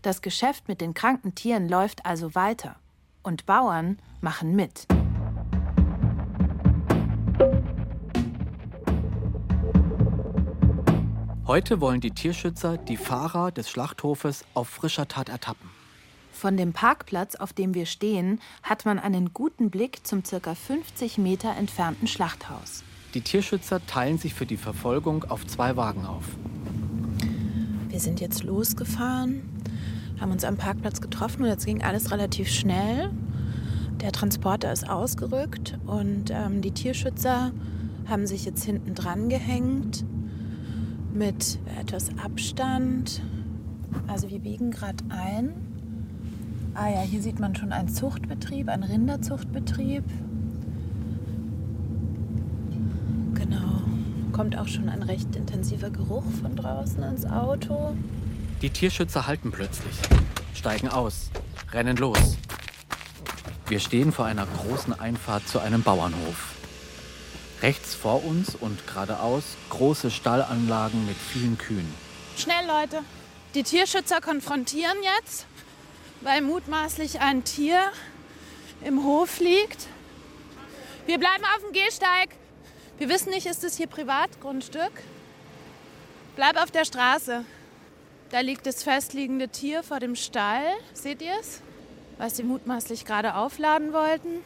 Das 0.00 0.22
Geschäft 0.22 0.68
mit 0.68 0.80
den 0.80 0.94
kranken 0.94 1.34
Tieren 1.34 1.68
läuft 1.68 2.06
also 2.06 2.34
weiter. 2.34 2.76
Und 3.22 3.44
Bauern 3.44 3.98
machen 4.22 4.56
mit. 4.56 4.86
Heute 11.46 11.82
wollen 11.82 12.00
die 12.00 12.10
Tierschützer 12.10 12.78
die 12.78 12.96
Fahrer 12.96 13.52
des 13.52 13.68
Schlachthofes 13.68 14.46
auf 14.54 14.66
frischer 14.68 15.08
Tat 15.08 15.28
ertappen. 15.28 15.73
Von 16.44 16.58
dem 16.58 16.74
Parkplatz, 16.74 17.36
auf 17.36 17.54
dem 17.54 17.72
wir 17.72 17.86
stehen, 17.86 18.38
hat 18.62 18.84
man 18.84 18.98
einen 18.98 19.32
guten 19.32 19.70
Blick 19.70 20.06
zum 20.06 20.22
ca. 20.22 20.54
50 20.54 21.16
Meter 21.16 21.56
entfernten 21.56 22.06
Schlachthaus. 22.06 22.84
Die 23.14 23.22
Tierschützer 23.22 23.80
teilen 23.86 24.18
sich 24.18 24.34
für 24.34 24.44
die 24.44 24.58
Verfolgung 24.58 25.24
auf 25.24 25.46
zwei 25.46 25.74
Wagen 25.78 26.04
auf. 26.04 26.24
Wir 27.88 27.98
sind 27.98 28.20
jetzt 28.20 28.42
losgefahren, 28.42 29.40
haben 30.20 30.32
uns 30.32 30.44
am 30.44 30.58
Parkplatz 30.58 31.00
getroffen 31.00 31.44
und 31.44 31.48
jetzt 31.48 31.64
ging 31.64 31.82
alles 31.82 32.10
relativ 32.10 32.50
schnell. 32.50 33.10
Der 34.02 34.12
Transporter 34.12 34.70
ist 34.70 34.86
ausgerückt 34.86 35.78
und 35.86 36.30
ähm, 36.30 36.60
die 36.60 36.72
Tierschützer 36.72 37.52
haben 38.04 38.26
sich 38.26 38.44
jetzt 38.44 38.64
hinten 38.64 38.94
dran 38.94 39.30
gehängt 39.30 40.04
mit 41.10 41.58
etwas 41.80 42.10
Abstand. 42.22 43.22
Also 44.08 44.28
wir 44.28 44.40
biegen 44.40 44.72
gerade 44.72 45.02
ein. 45.08 45.63
Ah 46.74 46.88
ja, 46.88 47.00
hier 47.02 47.22
sieht 47.22 47.38
man 47.38 47.54
schon 47.54 47.72
einen 47.72 47.88
Zuchtbetrieb, 47.88 48.68
einen 48.68 48.82
Rinderzuchtbetrieb. 48.82 50.02
Genau. 53.34 53.82
Kommt 54.32 54.58
auch 54.58 54.66
schon 54.66 54.88
ein 54.88 55.04
recht 55.04 55.36
intensiver 55.36 55.90
Geruch 55.90 56.24
von 56.42 56.56
draußen 56.56 57.00
ins 57.04 57.26
Auto. 57.26 57.96
Die 58.60 58.70
Tierschützer 58.70 59.28
halten 59.28 59.52
plötzlich, 59.52 59.94
steigen 60.52 60.88
aus, 60.88 61.30
rennen 61.72 61.96
los. 61.96 62.36
Wir 63.68 63.78
stehen 63.78 64.10
vor 64.10 64.24
einer 64.24 64.46
großen 64.46 64.98
Einfahrt 64.98 65.46
zu 65.46 65.60
einem 65.60 65.82
Bauernhof. 65.82 66.54
Rechts 67.62 67.94
vor 67.94 68.24
uns 68.24 68.56
und 68.56 68.84
geradeaus 68.86 69.44
große 69.70 70.10
Stallanlagen 70.10 71.06
mit 71.06 71.16
vielen 71.16 71.56
Kühen. 71.56 71.88
Schnell, 72.36 72.66
Leute. 72.66 73.04
Die 73.54 73.62
Tierschützer 73.62 74.20
konfrontieren 74.20 74.96
jetzt, 75.18 75.46
weil 76.24 76.40
mutmaßlich 76.40 77.20
ein 77.20 77.44
Tier 77.44 77.80
im 78.82 79.04
Hof 79.04 79.38
liegt. 79.38 79.86
Wir 81.06 81.18
bleiben 81.18 81.44
auf 81.54 81.62
dem 81.62 81.72
Gehsteig. 81.72 82.30
Wir 82.98 83.08
wissen 83.08 83.30
nicht, 83.30 83.46
ist 83.46 83.62
es 83.62 83.76
hier 83.76 83.86
Privatgrundstück? 83.86 84.92
Bleib 86.34 86.60
auf 86.60 86.70
der 86.70 86.86
Straße. 86.86 87.44
Da 88.30 88.40
liegt 88.40 88.66
das 88.66 88.82
festliegende 88.82 89.48
Tier 89.48 89.82
vor 89.82 90.00
dem 90.00 90.16
Stall. 90.16 90.64
Seht 90.94 91.20
ihr 91.20 91.34
es? 91.38 91.60
Was 92.16 92.36
sie 92.36 92.42
mutmaßlich 92.42 93.04
gerade 93.04 93.34
aufladen 93.34 93.92
wollten. 93.92 94.40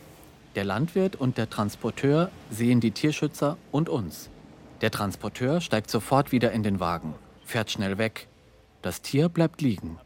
Der 0.57 0.65
Landwirt 0.65 1.15
und 1.15 1.39
der 1.39 1.49
Transporteur 1.49 2.31
sehen 2.51 2.81
die 2.81 2.91
Tierschützer 2.91 3.57
und 3.71 3.89
uns. 3.89 4.31
Der 4.81 4.91
Transporteur 4.91 5.61
steigt 5.61 5.91
sofort 5.91 6.33
wieder 6.33 6.51
in 6.51 6.63
den 6.63 6.81
Wagen, 6.81 7.15
fährt 7.45 7.71
schnell 7.71 7.99
weg. 7.99 8.27
Das 8.83 9.01
Tier 9.01 9.29
bleibt 9.29 9.61
liegen. 9.61 9.99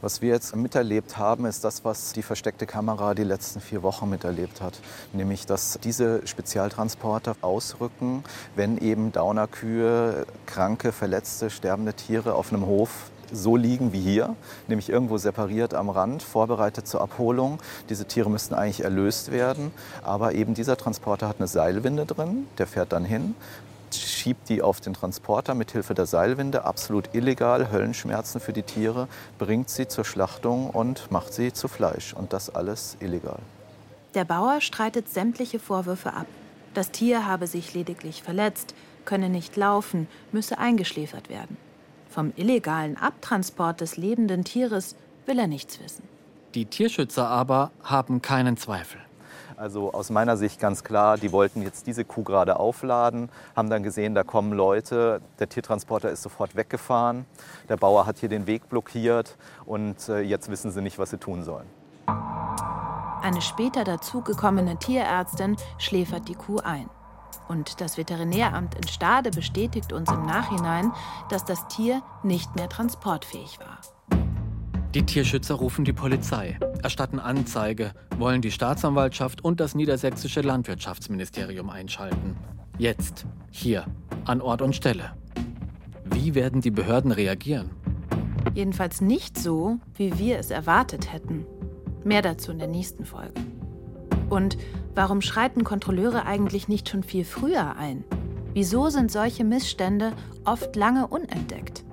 Was 0.00 0.22
wir 0.22 0.30
jetzt 0.30 0.56
miterlebt 0.56 1.18
haben, 1.18 1.44
ist 1.44 1.64
das, 1.64 1.84
was 1.84 2.12
die 2.12 2.22
versteckte 2.22 2.66
Kamera 2.66 3.14
die 3.14 3.24
letzten 3.24 3.60
vier 3.60 3.82
Wochen 3.82 4.08
miterlebt 4.08 4.60
hat. 4.60 4.80
Nämlich, 5.12 5.46
dass 5.46 5.78
diese 5.82 6.26
Spezialtransporter 6.26 7.36
ausrücken, 7.42 8.24
wenn 8.56 8.78
eben 8.78 9.12
Daunerkühe, 9.12 10.26
kranke, 10.46 10.92
verletzte, 10.92 11.50
sterbende 11.50 11.94
Tiere 11.94 12.34
auf 12.34 12.52
einem 12.52 12.66
Hof 12.66 13.10
so 13.32 13.56
liegen 13.56 13.92
wie 13.92 14.00
hier, 14.00 14.36
nämlich 14.68 14.88
irgendwo 14.88 15.18
separiert 15.18 15.74
am 15.74 15.88
Rand, 15.88 16.22
vorbereitet 16.22 16.86
zur 16.86 17.00
Abholung. 17.00 17.58
Diese 17.88 18.04
Tiere 18.04 18.30
müssten 18.30 18.54
eigentlich 18.54 18.82
erlöst 18.82 19.30
werden, 19.30 19.70
aber 20.02 20.34
eben 20.34 20.54
dieser 20.54 20.76
Transporter 20.76 21.28
hat 21.28 21.36
eine 21.38 21.46
Seilwinde 21.46 22.06
drin, 22.06 22.46
der 22.58 22.66
fährt 22.66 22.92
dann 22.92 23.04
hin, 23.04 23.34
schiebt 23.94 24.48
die 24.48 24.62
auf 24.62 24.80
den 24.80 24.94
Transporter 24.94 25.54
mit 25.54 25.72
Hilfe 25.72 25.94
der 25.94 26.06
Seilwinde, 26.06 26.64
absolut 26.64 27.14
illegal, 27.14 27.70
Höllenschmerzen 27.70 28.40
für 28.40 28.52
die 28.52 28.62
Tiere, 28.62 29.08
bringt 29.38 29.70
sie 29.70 29.88
zur 29.88 30.04
Schlachtung 30.04 30.70
und 30.70 31.10
macht 31.10 31.32
sie 31.32 31.52
zu 31.52 31.68
Fleisch 31.68 32.12
und 32.12 32.32
das 32.32 32.50
alles 32.50 32.96
illegal. 33.00 33.38
Der 34.14 34.24
Bauer 34.24 34.60
streitet 34.60 35.08
sämtliche 35.08 35.58
Vorwürfe 35.58 36.12
ab. 36.12 36.26
Das 36.74 36.90
Tier 36.90 37.26
habe 37.26 37.46
sich 37.46 37.74
lediglich 37.74 38.22
verletzt, 38.22 38.74
könne 39.04 39.28
nicht 39.28 39.56
laufen, 39.56 40.08
müsse 40.32 40.58
eingeschläfert 40.58 41.28
werden. 41.28 41.56
Vom 42.08 42.32
illegalen 42.36 42.96
Abtransport 42.96 43.80
des 43.80 43.96
lebenden 43.96 44.44
Tieres 44.44 44.96
will 45.26 45.38
er 45.38 45.46
nichts 45.46 45.80
wissen. 45.80 46.02
Die 46.54 46.66
Tierschützer 46.66 47.28
aber 47.28 47.70
haben 47.84 48.20
keinen 48.22 48.56
Zweifel. 48.56 49.00
Also 49.60 49.92
aus 49.92 50.08
meiner 50.08 50.38
Sicht 50.38 50.58
ganz 50.58 50.84
klar, 50.84 51.18
die 51.18 51.32
wollten 51.32 51.60
jetzt 51.60 51.86
diese 51.86 52.02
Kuh 52.02 52.22
gerade 52.22 52.58
aufladen, 52.58 53.28
haben 53.54 53.68
dann 53.68 53.82
gesehen, 53.82 54.14
da 54.14 54.24
kommen 54.24 54.54
Leute, 54.54 55.20
der 55.38 55.50
Tiertransporter 55.50 56.10
ist 56.10 56.22
sofort 56.22 56.56
weggefahren, 56.56 57.26
der 57.68 57.76
Bauer 57.76 58.06
hat 58.06 58.16
hier 58.16 58.30
den 58.30 58.46
Weg 58.46 58.70
blockiert 58.70 59.36
und 59.66 60.08
äh, 60.08 60.20
jetzt 60.20 60.50
wissen 60.50 60.70
sie 60.70 60.80
nicht, 60.80 60.98
was 60.98 61.10
sie 61.10 61.18
tun 61.18 61.44
sollen. 61.44 61.66
Eine 63.20 63.42
später 63.42 63.84
dazugekommene 63.84 64.78
Tierärztin 64.78 65.58
schläfert 65.76 66.26
die 66.28 66.36
Kuh 66.36 66.60
ein. 66.60 66.88
Und 67.46 67.82
das 67.82 67.98
Veterinäramt 67.98 68.76
in 68.76 68.88
Stade 68.88 69.30
bestätigt 69.30 69.92
uns 69.92 70.10
im 70.10 70.24
Nachhinein, 70.24 70.90
dass 71.28 71.44
das 71.44 71.68
Tier 71.68 72.00
nicht 72.22 72.56
mehr 72.56 72.70
transportfähig 72.70 73.60
war. 73.60 73.76
Die 74.92 75.06
Tierschützer 75.06 75.54
rufen 75.54 75.84
die 75.84 75.92
Polizei, 75.92 76.58
erstatten 76.82 77.20
Anzeige, 77.20 77.92
wollen 78.18 78.42
die 78.42 78.50
Staatsanwaltschaft 78.50 79.44
und 79.44 79.60
das 79.60 79.76
niedersächsische 79.76 80.40
Landwirtschaftsministerium 80.40 81.70
einschalten. 81.70 82.36
Jetzt, 82.76 83.24
hier, 83.52 83.86
an 84.24 84.40
Ort 84.40 84.62
und 84.62 84.74
Stelle. 84.74 85.12
Wie 86.06 86.34
werden 86.34 86.60
die 86.60 86.72
Behörden 86.72 87.12
reagieren? 87.12 87.70
Jedenfalls 88.52 89.00
nicht 89.00 89.38
so, 89.38 89.78
wie 89.94 90.18
wir 90.18 90.40
es 90.40 90.50
erwartet 90.50 91.12
hätten. 91.12 91.46
Mehr 92.02 92.22
dazu 92.22 92.50
in 92.50 92.58
der 92.58 92.66
nächsten 92.66 93.04
Folge. 93.04 93.34
Und 94.28 94.58
warum 94.96 95.20
schreiten 95.20 95.62
Kontrolleure 95.62 96.26
eigentlich 96.26 96.66
nicht 96.66 96.88
schon 96.88 97.04
viel 97.04 97.24
früher 97.24 97.76
ein? 97.76 98.02
Wieso 98.54 98.88
sind 98.88 99.12
solche 99.12 99.44
Missstände 99.44 100.12
oft 100.44 100.74
lange 100.74 101.06
unentdeckt? 101.06 101.84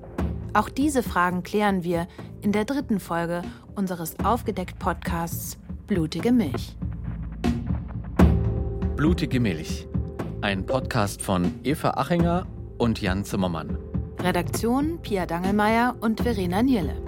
Auch 0.54 0.70
diese 0.70 1.04
Fragen 1.04 1.44
klären 1.44 1.84
wir 1.84 2.08
in 2.42 2.52
der 2.52 2.66
dritten 2.66 3.00
Folge 3.00 3.42
unseres 3.76 4.16
Aufgedeckt-Podcasts 4.24 5.58
Blutige 5.88 6.32
Milch. 6.32 6.76
Blutige 8.96 9.40
Milch. 9.40 9.88
Ein 10.42 10.66
Podcast 10.66 11.22
von 11.22 11.54
Eva 11.64 11.92
Achinger 11.92 12.46
und 12.78 13.02
Jan 13.02 13.24
Zimmermann. 13.24 13.78
Redaktion 14.20 15.00
Pia 15.02 15.26
Dangelmeier 15.26 15.96
und 16.02 16.22
Verena 16.22 16.62
Nierle. 16.62 17.02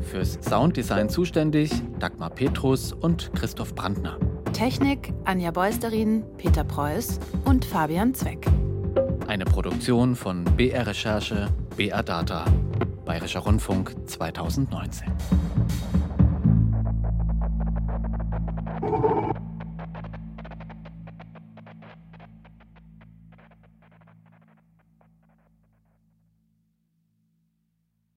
Fürs 0.00 0.38
Sounddesign 0.42 1.08
zuständig 1.08 1.70
Dagmar 1.98 2.30
Petrus 2.30 2.92
und 2.92 3.32
Christoph 3.34 3.74
Brandner. 3.74 4.18
Technik 4.52 5.12
Anja 5.24 5.50
Beusterin, 5.50 6.24
Peter 6.36 6.62
Preuß 6.64 7.18
und 7.44 7.64
Fabian 7.64 8.14
Zweck. 8.14 8.46
Eine 9.26 9.46
Produktion 9.46 10.14
von 10.14 10.44
BR 10.44 10.86
Recherche, 10.86 11.48
BR 11.76 12.02
Data, 12.02 12.44
Bayerischer 13.14 13.38
Rundfunk 13.38 13.94
2019. 14.08 15.06